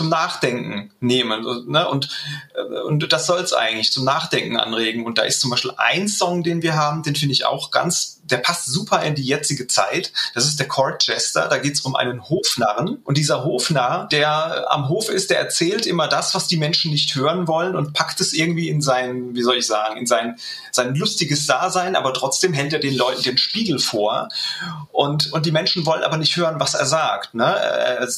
[0.00, 1.44] zum Nachdenken nehmen.
[1.68, 1.86] Ne?
[1.86, 2.08] Und,
[2.54, 5.04] äh, und das soll es eigentlich zum Nachdenken anregen.
[5.04, 8.19] Und da ist zum Beispiel ein Song, den wir haben, den finde ich auch ganz
[8.30, 10.12] der passt super in die jetzige Zeit.
[10.34, 11.48] Das ist der Court Jester.
[11.48, 13.00] Da geht es um einen Hofnarren.
[13.04, 17.14] Und dieser Hofnarr, der am Hof ist, der erzählt immer das, was die Menschen nicht
[17.14, 20.36] hören wollen und packt es irgendwie in sein, wie soll ich sagen, in sein,
[20.72, 24.28] sein lustiges Dasein, aber trotzdem hält er den Leuten den Spiegel vor.
[24.92, 27.34] Und, und die Menschen wollen aber nicht hören, was er sagt.
[27.34, 28.08] Ne?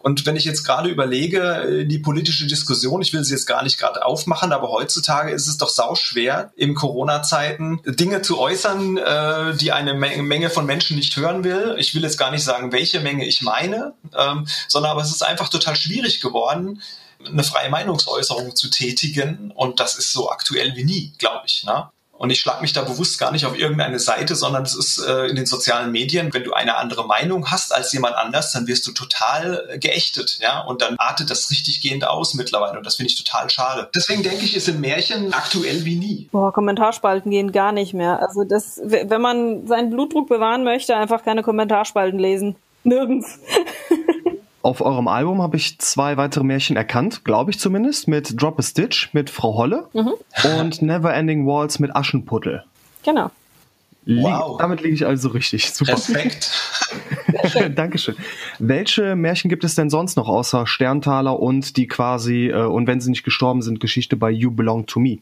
[0.00, 3.78] Und wenn ich jetzt gerade überlege, die politische Diskussion, ich will sie jetzt gar nicht
[3.78, 9.72] gerade aufmachen, aber heutzutage ist es doch sauschwer, in Corona-Zeiten Dinge zu äußern, äh, die
[9.72, 11.76] eine Menge von Menschen nicht hören will.
[11.78, 15.22] Ich will jetzt gar nicht sagen, welche Menge ich meine, ähm, sondern aber es ist
[15.22, 16.82] einfach total schwierig geworden,
[17.24, 19.50] eine freie Meinungsäußerung zu tätigen.
[19.52, 21.64] Und das ist so aktuell wie nie, glaube ich.
[21.64, 21.90] Ne?
[22.18, 25.26] Und ich schlage mich da bewusst gar nicht auf irgendeine Seite, sondern es ist äh,
[25.26, 28.86] in den sozialen Medien, wenn du eine andere Meinung hast als jemand anders, dann wirst
[28.86, 30.60] du total äh, geächtet, ja.
[30.60, 32.78] Und dann artet das richtig gehend aus mittlerweile.
[32.78, 33.90] Und das finde ich total schade.
[33.94, 36.28] Deswegen denke ich, ist in Märchen aktuell wie nie.
[36.32, 38.20] Boah, Kommentarspalten gehen gar nicht mehr.
[38.20, 42.56] Also das, wenn man seinen Blutdruck bewahren möchte, einfach keine Kommentarspalten lesen.
[42.84, 43.38] Nirgends.
[44.66, 48.62] Auf eurem Album habe ich zwei weitere Märchen erkannt, glaube ich zumindest, mit Drop a
[48.62, 50.14] Stitch mit Frau Holle mhm.
[50.58, 52.64] und Never Ending Walls mit Aschenputtel.
[53.04, 53.30] Genau.
[54.06, 54.58] Wow.
[54.58, 55.72] damit liege ich also richtig.
[55.72, 55.92] Super.
[55.92, 56.50] Perfekt.
[57.76, 58.16] Dankeschön.
[58.58, 63.00] Welche Märchen gibt es denn sonst noch außer Sterntaler und die quasi, äh, und wenn
[63.00, 65.18] sie nicht gestorben sind, Geschichte bei You Belong to Me?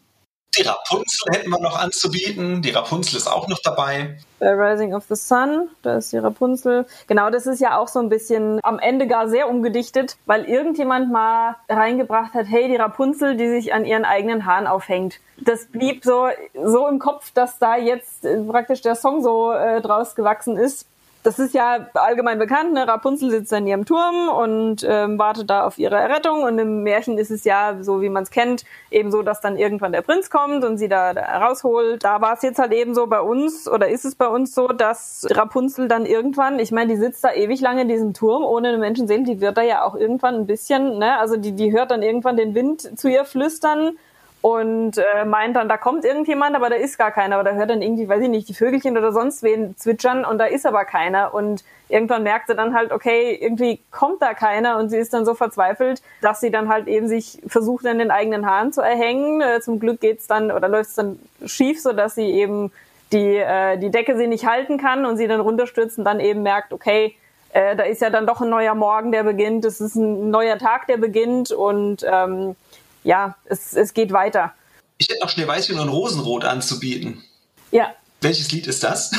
[0.57, 2.63] Die Rapunzel hätten wir noch anzubieten.
[2.63, 4.17] Die Rapunzel ist auch noch dabei.
[4.39, 6.87] Bei Rising of the Sun, da ist die Rapunzel.
[7.07, 11.11] Genau, das ist ja auch so ein bisschen am Ende gar sehr umgedichtet, weil irgendjemand
[11.11, 15.21] mal reingebracht hat, hey, die Rapunzel, die sich an ihren eigenen Haaren aufhängt.
[15.39, 16.29] Das blieb so,
[16.63, 20.87] so im Kopf, dass da jetzt praktisch der Song so äh, draus gewachsen ist
[21.25, 22.87] das ist ja allgemein bekannt, ne?
[22.87, 26.43] Rapunzel sitzt in ihrem Turm und ähm, wartet da auf ihre Errettung.
[26.43, 29.57] Und im Märchen ist es ja, so wie man es kennt, eben so, dass dann
[29.57, 32.05] irgendwann der Prinz kommt und sie da, da rausholt.
[32.05, 34.69] Da war es jetzt halt eben so bei uns, oder ist es bei uns so,
[34.69, 38.69] dass Rapunzel dann irgendwann, ich meine, die sitzt da ewig lange in diesem Turm, ohne
[38.69, 41.19] eine Menschenseele, die wird da ja auch irgendwann ein bisschen, ne?
[41.19, 43.97] Also die, die hört dann irgendwann den Wind zu ihr flüstern
[44.45, 47.37] und äh, meint dann, da kommt irgendjemand, aber da ist gar keiner.
[47.37, 50.37] Aber da hört dann irgendwie, weiß ich nicht, die Vögelchen oder sonst wen zwitschern und
[50.37, 51.33] da ist aber keiner.
[51.33, 55.25] Und irgendwann merkt sie dann halt, okay, irgendwie kommt da keiner und sie ist dann
[55.25, 59.41] so verzweifelt, dass sie dann halt eben sich versucht, in den eigenen Haaren zu erhängen.
[59.41, 62.71] Äh, zum Glück geht's dann oder läuft's dann schief, so dass sie eben
[63.13, 66.43] die, äh, die Decke sie nicht halten kann und sie dann runterstürzt und dann eben
[66.43, 67.17] merkt, okay,
[67.55, 70.59] äh, da ist ja dann doch ein neuer Morgen, der beginnt, es ist ein neuer
[70.59, 72.57] Tag, der beginnt und ähm,
[73.05, 74.53] ja, es, es geht weiter.
[74.99, 77.23] Ich hätte noch Schneeweißchen und Rosenrot anzubieten.
[77.71, 77.95] Ja.
[78.21, 79.13] Welches Lied ist das?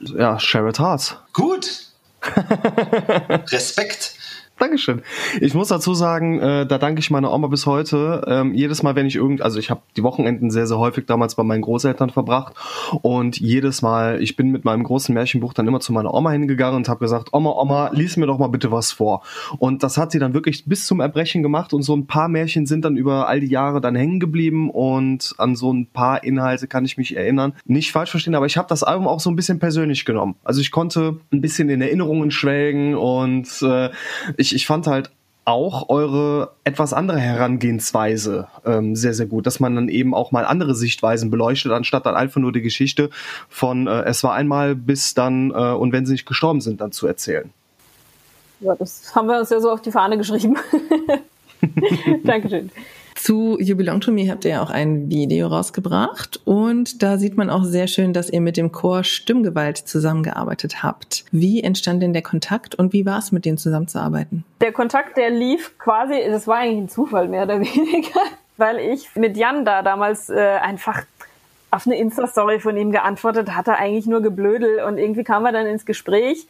[0.00, 1.16] ja, Sherrod Hearts.
[1.32, 1.86] Gut.
[3.50, 4.15] Respekt.
[4.58, 5.02] Dankeschön.
[5.42, 8.24] Ich muss dazu sagen, äh, da danke ich meiner Oma bis heute.
[8.26, 11.34] Ähm, jedes Mal, wenn ich irgend, also ich habe die Wochenenden sehr, sehr häufig damals
[11.34, 12.54] bei meinen Großeltern verbracht
[13.02, 16.76] und jedes Mal, ich bin mit meinem großen Märchenbuch dann immer zu meiner Oma hingegangen
[16.76, 19.22] und habe gesagt, Oma, Oma, lies mir doch mal bitte was vor.
[19.58, 22.64] Und das hat sie dann wirklich bis zum Erbrechen gemacht und so ein paar Märchen
[22.64, 26.66] sind dann über all die Jahre dann hängen geblieben und an so ein paar Inhalte
[26.66, 27.52] kann ich mich erinnern.
[27.66, 30.36] Nicht falsch verstehen, aber ich habe das Album auch so ein bisschen persönlich genommen.
[30.44, 33.90] Also ich konnte ein bisschen in Erinnerungen schwelgen und äh,
[34.38, 35.10] ich ich, ich fand halt
[35.44, 40.44] auch eure etwas andere Herangehensweise ähm, sehr, sehr gut, dass man dann eben auch mal
[40.44, 43.10] andere Sichtweisen beleuchtet, anstatt dann einfach nur die Geschichte
[43.48, 46.90] von äh, es war einmal bis dann äh, und wenn sie nicht gestorben sind, dann
[46.90, 47.50] zu erzählen.
[48.60, 50.56] Ja, das haben wir uns ja so auf die Fahne geschrieben.
[52.24, 52.70] Dankeschön.
[53.16, 57.36] Zu You Belong to Me habt ihr ja auch ein Video rausgebracht und da sieht
[57.36, 61.24] man auch sehr schön, dass ihr mit dem Chor Stimmgewalt zusammengearbeitet habt.
[61.32, 64.44] Wie entstand denn der Kontakt und wie war es, mit denen zusammenzuarbeiten?
[64.60, 68.20] Der Kontakt, der lief quasi, das war eigentlich ein Zufall mehr oder weniger,
[68.58, 71.02] weil ich mit Jan da damals äh, einfach
[71.70, 75.66] auf eine Insta-Story von ihm geantwortet hatte, eigentlich nur geblödel und irgendwie kam er dann
[75.66, 76.46] ins Gespräch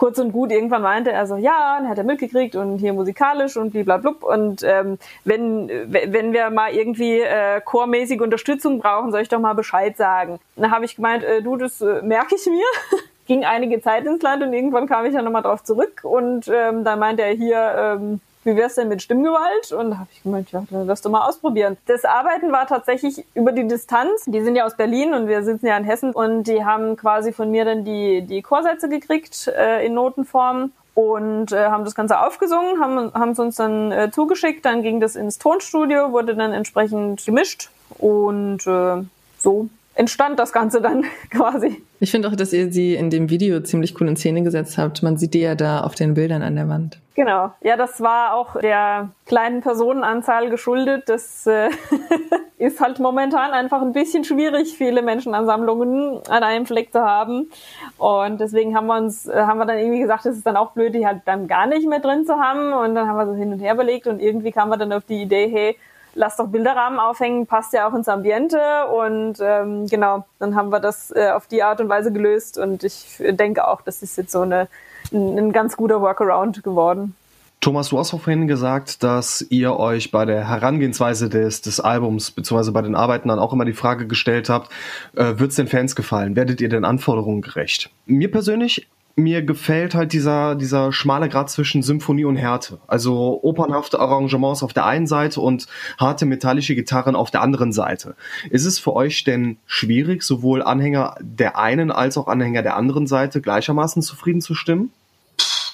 [0.00, 3.58] kurz und gut, irgendwann meinte er so, ja, dann hat er mitgekriegt und hier musikalisch
[3.58, 9.28] und bliblablub und ähm, wenn, wenn wir mal irgendwie äh, chormäßige Unterstützung brauchen, soll ich
[9.28, 10.38] doch mal Bescheid sagen.
[10.56, 12.64] Dann habe ich gemeint, äh, du, das äh, merke ich mir.
[13.26, 16.82] Ging einige Zeit ins Land und irgendwann kam ich ja nochmal drauf zurück und ähm,
[16.82, 19.72] dann meinte er hier, ähm, wie wär's denn mit Stimmgewalt?
[19.72, 21.76] Und da habe ich gemeint, ja, dann lass doch mal ausprobieren.
[21.86, 24.24] Das Arbeiten war tatsächlich über die Distanz.
[24.26, 27.32] Die sind ja aus Berlin und wir sitzen ja in Hessen und die haben quasi
[27.32, 32.20] von mir dann die, die Chorsätze gekriegt äh, in Notenform und äh, haben das Ganze
[32.20, 36.52] aufgesungen, haben haben es uns dann äh, zugeschickt, dann ging das ins Tonstudio, wurde dann
[36.52, 39.02] entsprechend gemischt und äh,
[39.38, 39.68] so
[40.00, 41.82] entstand das Ganze dann quasi.
[42.00, 45.02] Ich finde auch, dass ihr sie in dem Video ziemlich cool in Szene gesetzt habt.
[45.02, 46.98] Man sieht die ja da auf den Bildern an der Wand.
[47.14, 47.52] Genau.
[47.60, 51.10] Ja, das war auch der kleinen Personenanzahl geschuldet.
[51.10, 51.68] Das äh,
[52.58, 57.50] ist halt momentan einfach ein bisschen schwierig, viele Menschenansammlungen an einem Fleck zu haben.
[57.98, 60.94] Und deswegen haben wir uns, haben wir dann irgendwie gesagt, es ist dann auch blöd,
[60.94, 62.72] die halt dann gar nicht mehr drin zu haben.
[62.72, 65.04] Und dann haben wir so hin und her belegt und irgendwie kam wir dann auf
[65.04, 65.76] die Idee, hey,
[66.14, 70.80] lass doch Bilderrahmen aufhängen, passt ja auch ins Ambiente und ähm, genau, dann haben wir
[70.80, 74.32] das äh, auf die Art und Weise gelöst und ich denke auch, das ist jetzt
[74.32, 74.68] so eine,
[75.12, 77.14] ein, ein ganz guter Workaround geworden.
[77.60, 82.72] Thomas, du hast vorhin gesagt, dass ihr euch bei der Herangehensweise des, des Albums beziehungsweise
[82.72, 84.72] bei den Arbeiten dann auch immer die Frage gestellt habt,
[85.14, 86.36] äh, wird es den Fans gefallen?
[86.36, 87.90] Werdet ihr den Anforderungen gerecht?
[88.06, 92.78] Mir persönlich mir gefällt halt dieser, dieser schmale Grad zwischen Symphonie und Härte.
[92.86, 95.66] Also opernhafte Arrangements auf der einen Seite und
[95.98, 98.14] harte metallische Gitarren auf der anderen Seite.
[98.50, 103.06] Ist es für euch denn schwierig, sowohl Anhänger der einen als auch Anhänger der anderen
[103.06, 104.90] Seite gleichermaßen zufrieden zu stimmen?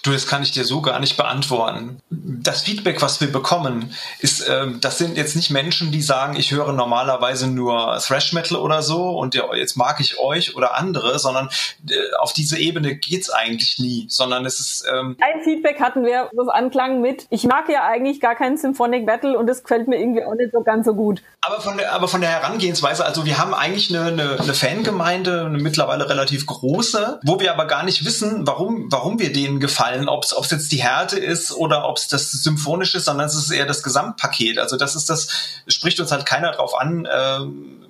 [0.06, 1.98] Du, das kann ich dir so gar nicht beantworten.
[2.10, 6.52] Das Feedback, was wir bekommen, ist, ähm, das sind jetzt nicht Menschen, die sagen, ich
[6.52, 11.18] höre normalerweise nur Thrash Metal oder so und ja, jetzt mag ich euch oder andere,
[11.18, 11.48] sondern
[11.90, 14.84] äh, auf diese Ebene geht's eigentlich nie, sondern es ist.
[14.88, 19.06] Ähm Ein Feedback hatten wir, das anklang mit, ich mag ja eigentlich gar keinen Symphonic
[19.06, 21.20] Battle und das gefällt mir irgendwie auch nicht so ganz so gut.
[21.40, 25.46] Aber von der, aber von der Herangehensweise, also wir haben eigentlich eine, eine, eine Fangemeinde,
[25.46, 29.95] eine mittlerweile relativ große, wo wir aber gar nicht wissen, warum, warum wir denen gefallen
[29.96, 33.34] gefallen, ob es jetzt die Härte ist oder ob es das Symphonische ist, sondern es
[33.34, 34.58] ist eher das Gesamtpaket.
[34.58, 35.28] Also das ist das,
[35.66, 37.86] spricht uns halt keiner drauf an, ähm,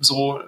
[0.00, 0.40] so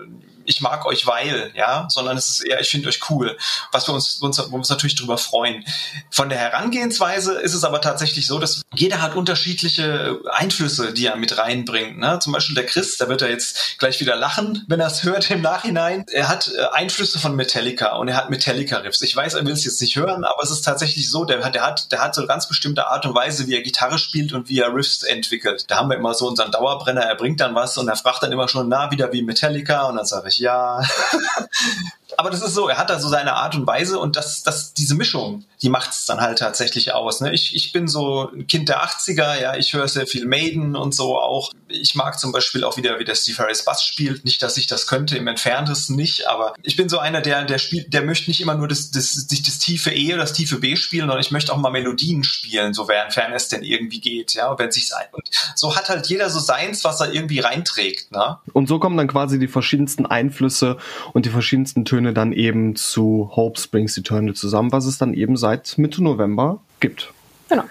[0.44, 3.36] ich mag euch weil, ja, sondern es ist eher, ich finde euch cool,
[3.70, 5.64] was wir uns, uns, uns natürlich darüber freuen.
[6.10, 11.16] Von der Herangehensweise ist es aber tatsächlich so, dass jeder hat unterschiedliche Einflüsse, die er
[11.16, 11.98] mit reinbringt.
[11.98, 12.18] Ne?
[12.20, 15.30] Zum Beispiel der Chris, da wird er jetzt gleich wieder lachen, wenn er es hört
[15.30, 16.04] im Nachhinein.
[16.10, 19.02] Er hat äh, Einflüsse von Metallica und er hat Metallica-Riffs.
[19.02, 21.66] Ich weiß, er will es jetzt nicht hören, aber es ist tatsächlich so, der, der,
[21.66, 24.48] hat, der hat so eine ganz bestimmte Art und Weise, wie er Gitarre spielt und
[24.48, 25.64] wie er Riffs entwickelt.
[25.68, 28.32] Da haben wir immer so unseren Dauerbrenner, er bringt dann was und er fragt dann
[28.32, 30.82] immer schon, na, wieder wie Metallica und dann sage ich, ja.
[32.16, 34.74] Aber das ist so, er hat da so seine Art und Weise und das, das,
[34.74, 37.20] diese Mischung, die macht es dann halt tatsächlich aus.
[37.20, 37.32] Ne?
[37.32, 40.94] Ich, ich bin so ein Kind der 80er, ja, ich höre sehr viel Maiden und
[40.94, 41.52] so auch.
[41.68, 44.24] Ich mag zum Beispiel auch wieder, wie der Steve Harris Bass spielt.
[44.24, 47.58] Nicht, dass ich das könnte, im Entferntesten nicht, aber ich bin so einer, der, der
[47.58, 50.76] spielt, der möchte nicht immer nur das, das, das, tiefe E oder das tiefe B
[50.76, 54.72] spielen, sondern ich möchte auch mal Melodien spielen, sofern es denn irgendwie geht, ja, wenn
[54.72, 55.06] sich's ein.
[55.12, 58.38] Und so hat halt jeder so seins, was er irgendwie reinträgt, ne?
[58.52, 60.76] Und so kommen dann quasi die verschiedensten Einflüsse
[61.12, 65.36] und die verschiedensten Töne dann eben zu Hope Springs Eternal zusammen, was es dann eben
[65.36, 67.12] seit seit Mitte November gibt.
[67.48, 67.64] Genau.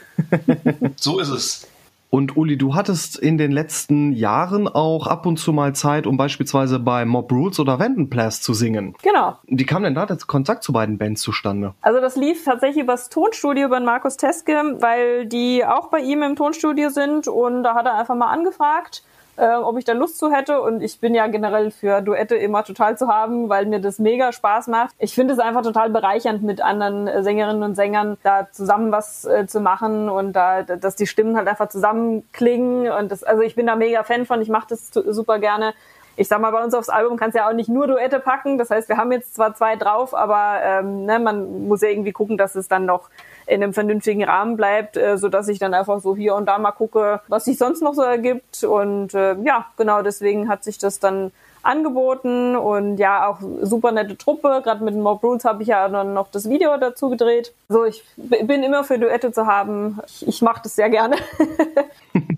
[0.95, 1.67] so ist es.
[2.11, 6.17] Und Uli, du hattest in den letzten Jahren auch ab und zu mal Zeit, um
[6.17, 8.95] beispielsweise bei Mob Rules oder Vandenplast zu singen.
[9.01, 9.37] Genau.
[9.47, 11.73] Wie kam denn da der Kontakt zu beiden Bands zustande?
[11.81, 16.35] Also das lief tatsächlich übers Tonstudio bei Markus Teske, weil die auch bei ihm im
[16.35, 19.03] Tonstudio sind und da hat er einfach mal angefragt
[19.37, 20.61] äh, ob ich da Lust zu hätte.
[20.61, 24.31] Und ich bin ja generell für Duette immer total zu haben, weil mir das mega
[24.31, 24.93] Spaß macht.
[24.99, 29.25] Ich finde es einfach total bereichernd, mit anderen äh, Sängerinnen und Sängern da zusammen was
[29.25, 32.91] äh, zu machen und da, dass die Stimmen halt einfach zusammenklingen.
[32.91, 35.73] Und das, also ich bin da mega Fan von, ich mache das super gerne
[36.15, 38.57] ich sag mal, bei uns aufs Album kannst du ja auch nicht nur Duette packen.
[38.57, 42.11] Das heißt, wir haben jetzt zwar zwei drauf, aber ähm, ne, man muss ja irgendwie
[42.11, 43.09] gucken, dass es dann noch
[43.47, 46.57] in einem vernünftigen Rahmen bleibt, äh, so dass ich dann einfach so hier und da
[46.57, 48.63] mal gucke, was sich sonst noch so ergibt.
[48.63, 51.31] Und äh, ja, genau deswegen hat sich das dann
[51.63, 54.61] angeboten und ja, auch super nette Truppe.
[54.63, 57.53] Gerade mit den Mob Rules habe ich ja dann noch das Video dazu gedreht.
[57.69, 59.99] So, ich bin immer für Duette zu haben.
[60.07, 61.17] Ich, ich mache das sehr gerne.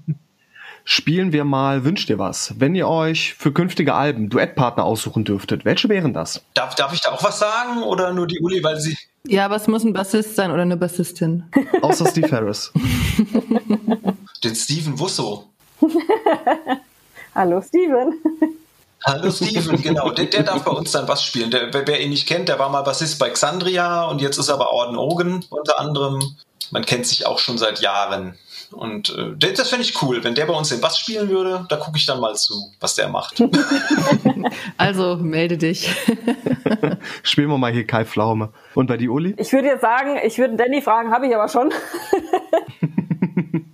[0.85, 2.53] Spielen wir mal Wünscht ihr was?
[2.57, 6.41] Wenn ihr euch für künftige Alben Duettpartner aussuchen dürftet, welche wären das?
[6.53, 9.55] Darf, darf ich da auch was sagen oder nur die Uli, weil sie ja, aber
[9.55, 11.45] es muss ein Bassist sein oder eine Bassistin.
[11.81, 12.73] Außer Steve Harris.
[14.43, 15.49] Den Steven Wusso.
[17.35, 18.21] Hallo Steven.
[19.05, 20.11] Hallo Steven, genau.
[20.11, 21.51] Der, der, darf bei uns dann Bass spielen.
[21.51, 24.57] Der, wer ihn nicht kennt, der war mal Bassist bei Xandria und jetzt ist er
[24.57, 26.35] bei Orden Ogen unter anderem.
[26.71, 28.37] Man kennt sich auch schon seit Jahren.
[28.73, 30.23] Und äh, das fände ich cool.
[30.23, 32.95] Wenn der bei uns den Bass spielen würde, da gucke ich dann mal zu, was
[32.95, 33.41] der macht.
[34.77, 35.89] also melde dich.
[37.23, 38.49] Spielen wir mal hier Kai Pflaume.
[38.75, 39.35] Und bei die Uli?
[39.37, 41.71] Ich würde jetzt sagen, ich würde Danny fragen, habe ich aber schon.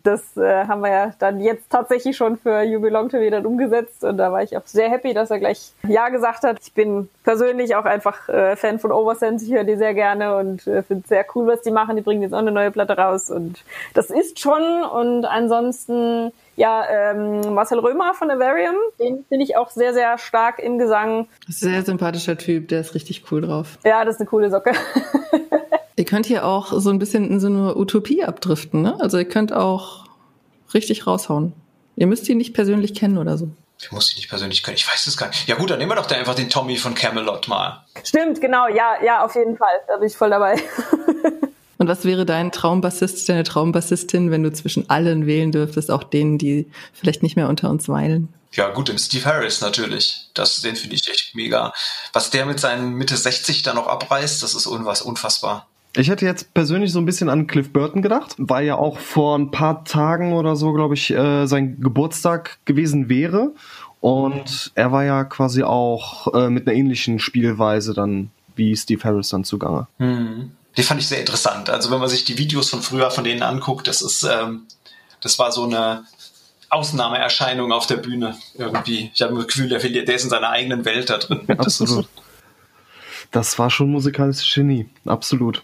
[0.10, 3.46] das äh, haben wir ja dann jetzt tatsächlich schon für You Belong to Me dann
[3.46, 6.58] umgesetzt und da war ich auch sehr happy, dass er gleich Ja gesagt hat.
[6.62, 10.68] Ich bin persönlich auch einfach äh, Fan von Oversense, ich höre die sehr gerne und
[10.68, 11.96] äh, finde es sehr cool, was die machen.
[11.96, 16.86] Die bringen jetzt auch eine neue Platte raus und das ist schon und ansonsten ja,
[16.90, 21.30] ähm, Marcel Römer von Avarium, den finde ich auch sehr, sehr stark im Gesang.
[21.48, 23.78] Sehr sympathischer Typ, der ist richtig cool drauf.
[23.86, 24.74] Ja, das ist eine coole Socke.
[26.00, 28.96] Ihr könnt hier auch so ein bisschen in so eine Utopie abdriften, ne?
[29.02, 30.06] Also ihr könnt auch
[30.74, 31.52] richtig raushauen.
[31.98, 33.50] Ihr müsst ihn nicht persönlich kennen oder so.
[33.78, 34.78] Ich muss ihn nicht persönlich kennen.
[34.78, 35.50] Ich weiß es gar nicht.
[35.50, 37.84] Ja gut, dann nehmen wir doch da einfach den Tommy von Camelot mal.
[38.02, 38.70] Stimmt, genau.
[38.70, 39.74] Ja, ja, auf jeden Fall.
[39.90, 40.56] Da bin ich voll dabei.
[41.78, 46.38] Und was wäre dein Traumbassist, deine Traumbassistin, wenn du zwischen allen wählen dürftest, auch denen,
[46.38, 48.34] die vielleicht nicht mehr unter uns weilen?
[48.54, 50.30] Ja, gut, den Steve Harris natürlich.
[50.34, 51.74] Das, den finde ich echt mega.
[52.14, 55.68] Was der mit seinen Mitte 60 da noch abreißt, das ist unwas unfassbar.
[55.96, 59.38] Ich hätte jetzt persönlich so ein bisschen an Cliff Burton gedacht, weil ja auch vor
[59.38, 63.54] ein paar Tagen oder so, glaube ich, äh, sein Geburtstag gewesen wäre.
[64.02, 69.30] Und er war ja quasi auch äh, mit einer ähnlichen Spielweise dann wie Steve Harris
[69.30, 69.88] dann zugange.
[69.98, 70.52] Hm.
[70.78, 71.70] Die fand ich sehr interessant.
[71.70, 74.64] Also wenn man sich die Videos von früher von denen anguckt, das ist, ähm,
[75.22, 76.04] das war so eine
[76.70, 79.12] Ausnahmeerscheinung auf der Bühne irgendwie.
[79.14, 81.42] Ich habe das Gefühl, der, der ist in seiner eigenen Welt da drin.
[81.58, 82.08] Absolut.
[83.32, 85.64] Das war schon musikalisches Genie, absolut.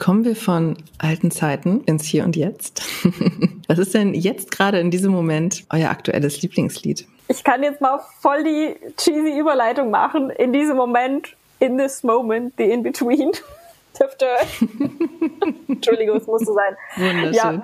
[0.00, 2.82] Kommen wir von alten Zeiten ins Hier und Jetzt.
[3.68, 7.06] Was ist denn jetzt gerade in diesem Moment euer aktuelles Lieblingslied?
[7.28, 10.30] Ich kann jetzt mal voll die cheesy Überleitung machen.
[10.30, 13.32] In diesem Moment, in this moment, the in between.
[15.68, 16.76] Entschuldigung, es musste sein.
[16.96, 17.34] Wunderschön.
[17.34, 17.62] Ja, ne?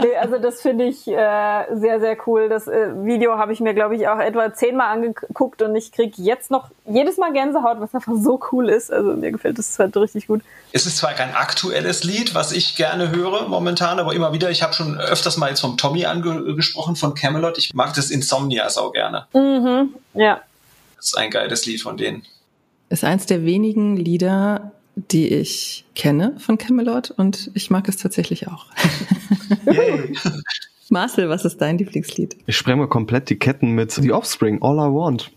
[0.00, 2.48] nee, also das finde ich äh, sehr, sehr cool.
[2.48, 6.14] Das äh, Video habe ich mir, glaube ich, auch etwa zehnmal angeguckt und ich kriege
[6.22, 8.92] jetzt noch jedes Mal Gänsehaut, was einfach so cool ist.
[8.92, 10.42] Also mir gefällt das halt richtig gut.
[10.72, 14.62] Es ist zwar kein aktuelles Lied, was ich gerne höre momentan, aber immer wieder, ich
[14.62, 17.58] habe schon öfters mal jetzt vom Tommy angesprochen, von Camelot.
[17.58, 19.26] Ich mag das Insomnia sau gerne.
[19.32, 20.40] Mhm, ja.
[20.96, 22.24] Das ist ein geiles Lied von denen.
[22.88, 28.48] Ist eins der wenigen Lieder, die ich kenne von Camelot und ich mag es tatsächlich
[28.48, 28.66] auch.
[29.66, 30.14] Yay.
[30.90, 32.36] Marcel, was ist dein Lieblingslied?
[32.46, 35.32] Ich sprenge komplett die Ketten mit The Offspring, All I Want.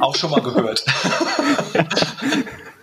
[0.00, 0.84] Auch schon mal gehört.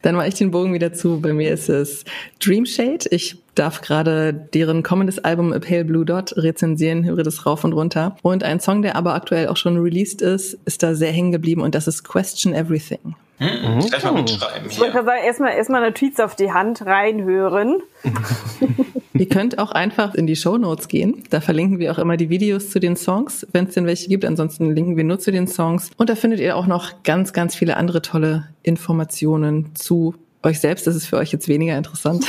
[0.01, 1.19] Dann mache ich den Bogen wieder zu.
[1.19, 2.05] Bei mir ist es
[2.39, 3.05] Dream Shade.
[3.11, 7.73] Ich darf gerade deren kommendes Album A Pale Blue Dot rezensieren, höre das rauf und
[7.73, 8.15] runter.
[8.21, 11.61] Und ein Song, der aber aktuell auch schon released ist, ist da sehr hängen geblieben
[11.61, 13.15] und das ist Question Everything.
[13.39, 17.81] Hm, Gleich mal mitschreiben Ich gerade sagen, erstmal erstmal Notiz auf die Hand reinhören.
[19.13, 21.23] Ihr könnt auch einfach in die Show Notes gehen.
[21.29, 24.25] Da verlinken wir auch immer die Videos zu den Songs, wenn es denn welche gibt.
[24.25, 25.89] Ansonsten linken wir nur zu den Songs.
[25.97, 30.85] Und da findet ihr auch noch ganz, ganz viele andere tolle Informationen zu euch selbst.
[30.85, 32.25] Das ist für euch jetzt weniger interessant.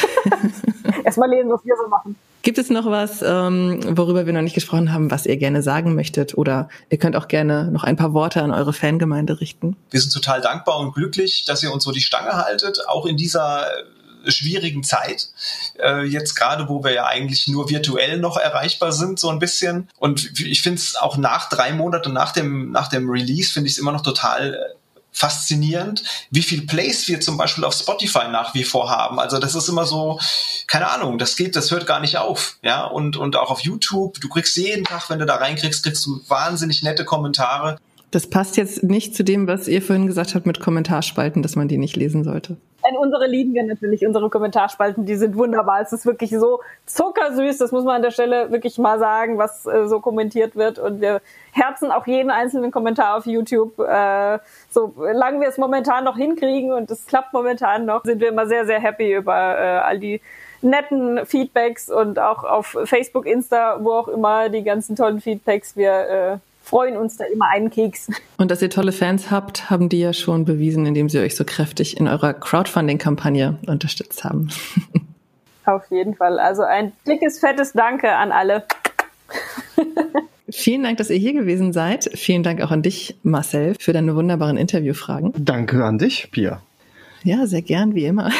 [1.04, 2.16] Erstmal lesen, was wir so machen.
[2.43, 5.95] Gibt es noch was, ähm, worüber wir noch nicht gesprochen haben, was ihr gerne sagen
[5.95, 6.36] möchtet?
[6.38, 9.76] Oder ihr könnt auch gerne noch ein paar Worte an eure Fangemeinde richten.
[9.91, 13.18] Wir sind total dankbar und glücklich, dass ihr uns so die Stange haltet, auch in
[13.18, 15.28] dieser äh, schwierigen Zeit.
[15.78, 19.88] Äh, jetzt gerade, wo wir ja eigentlich nur virtuell noch erreichbar sind, so ein bisschen.
[19.99, 23.74] Und ich finde es auch nach drei Monaten nach dem, nach dem Release, finde ich
[23.74, 24.79] es immer noch total äh,
[25.12, 29.18] faszinierend, wie viel Plays wir zum Beispiel auf Spotify nach wie vor haben.
[29.18, 30.20] Also das ist immer so,
[30.66, 32.58] keine Ahnung, das geht, das hört gar nicht auf.
[32.62, 36.06] Ja, und, und auch auf YouTube, du kriegst jeden Tag, wenn du da reinkriegst, kriegst
[36.06, 37.78] du wahnsinnig nette Kommentare.
[38.11, 41.68] Das passt jetzt nicht zu dem, was ihr vorhin gesagt habt mit Kommentarspalten, dass man
[41.68, 42.56] die nicht lesen sollte.
[42.82, 45.80] Und unsere lieben wir natürlich, unsere Kommentarspalten, die sind wunderbar.
[45.80, 49.66] Es ist wirklich so zuckersüß, das muss man an der Stelle wirklich mal sagen, was
[49.66, 50.78] äh, so kommentiert wird.
[50.78, 51.20] Und wir
[51.52, 53.78] herzen auch jeden einzelnen Kommentar auf YouTube.
[53.78, 54.38] Äh,
[54.70, 58.46] so lange wir es momentan noch hinkriegen und es klappt momentan noch, sind wir immer
[58.46, 60.20] sehr, sehr happy über äh, all die
[60.62, 65.76] netten Feedbacks und auch auf Facebook, Insta, wo auch immer die ganzen tollen Feedbacks.
[65.76, 68.08] Wir äh, freuen uns da immer einen Keks.
[68.36, 71.44] Und dass ihr tolle Fans habt, haben die ja schon bewiesen, indem sie euch so
[71.44, 74.48] kräftig in eurer Crowdfunding-Kampagne unterstützt haben.
[75.66, 76.38] Auf jeden Fall.
[76.38, 78.64] Also ein dickes, fettes Danke an alle.
[80.50, 82.11] Vielen Dank, dass ihr hier gewesen seid.
[82.14, 85.32] Vielen Dank auch an dich, Marcel, für deine wunderbaren Interviewfragen.
[85.36, 86.61] Danke an dich, Pia.
[87.22, 88.30] Ja, sehr gern, wie immer.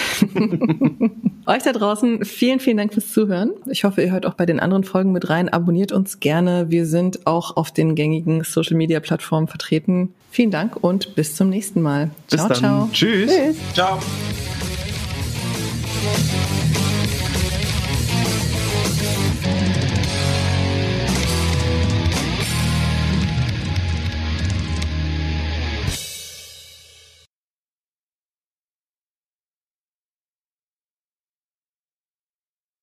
[1.47, 3.53] Euch da draußen, vielen, vielen Dank fürs Zuhören.
[3.67, 5.49] Ich hoffe, ihr hört auch bei den anderen Folgen mit rein.
[5.49, 6.71] Abonniert uns gerne.
[6.71, 10.15] Wir sind auch auf den gängigen Social-Media-Plattformen vertreten.
[10.31, 12.11] Vielen Dank und bis zum nächsten Mal.
[12.31, 12.59] Bis ciao, dann.
[12.59, 12.89] ciao.
[12.93, 13.31] Tschüss.
[13.31, 13.57] Tschüss.
[13.75, 13.99] Ciao.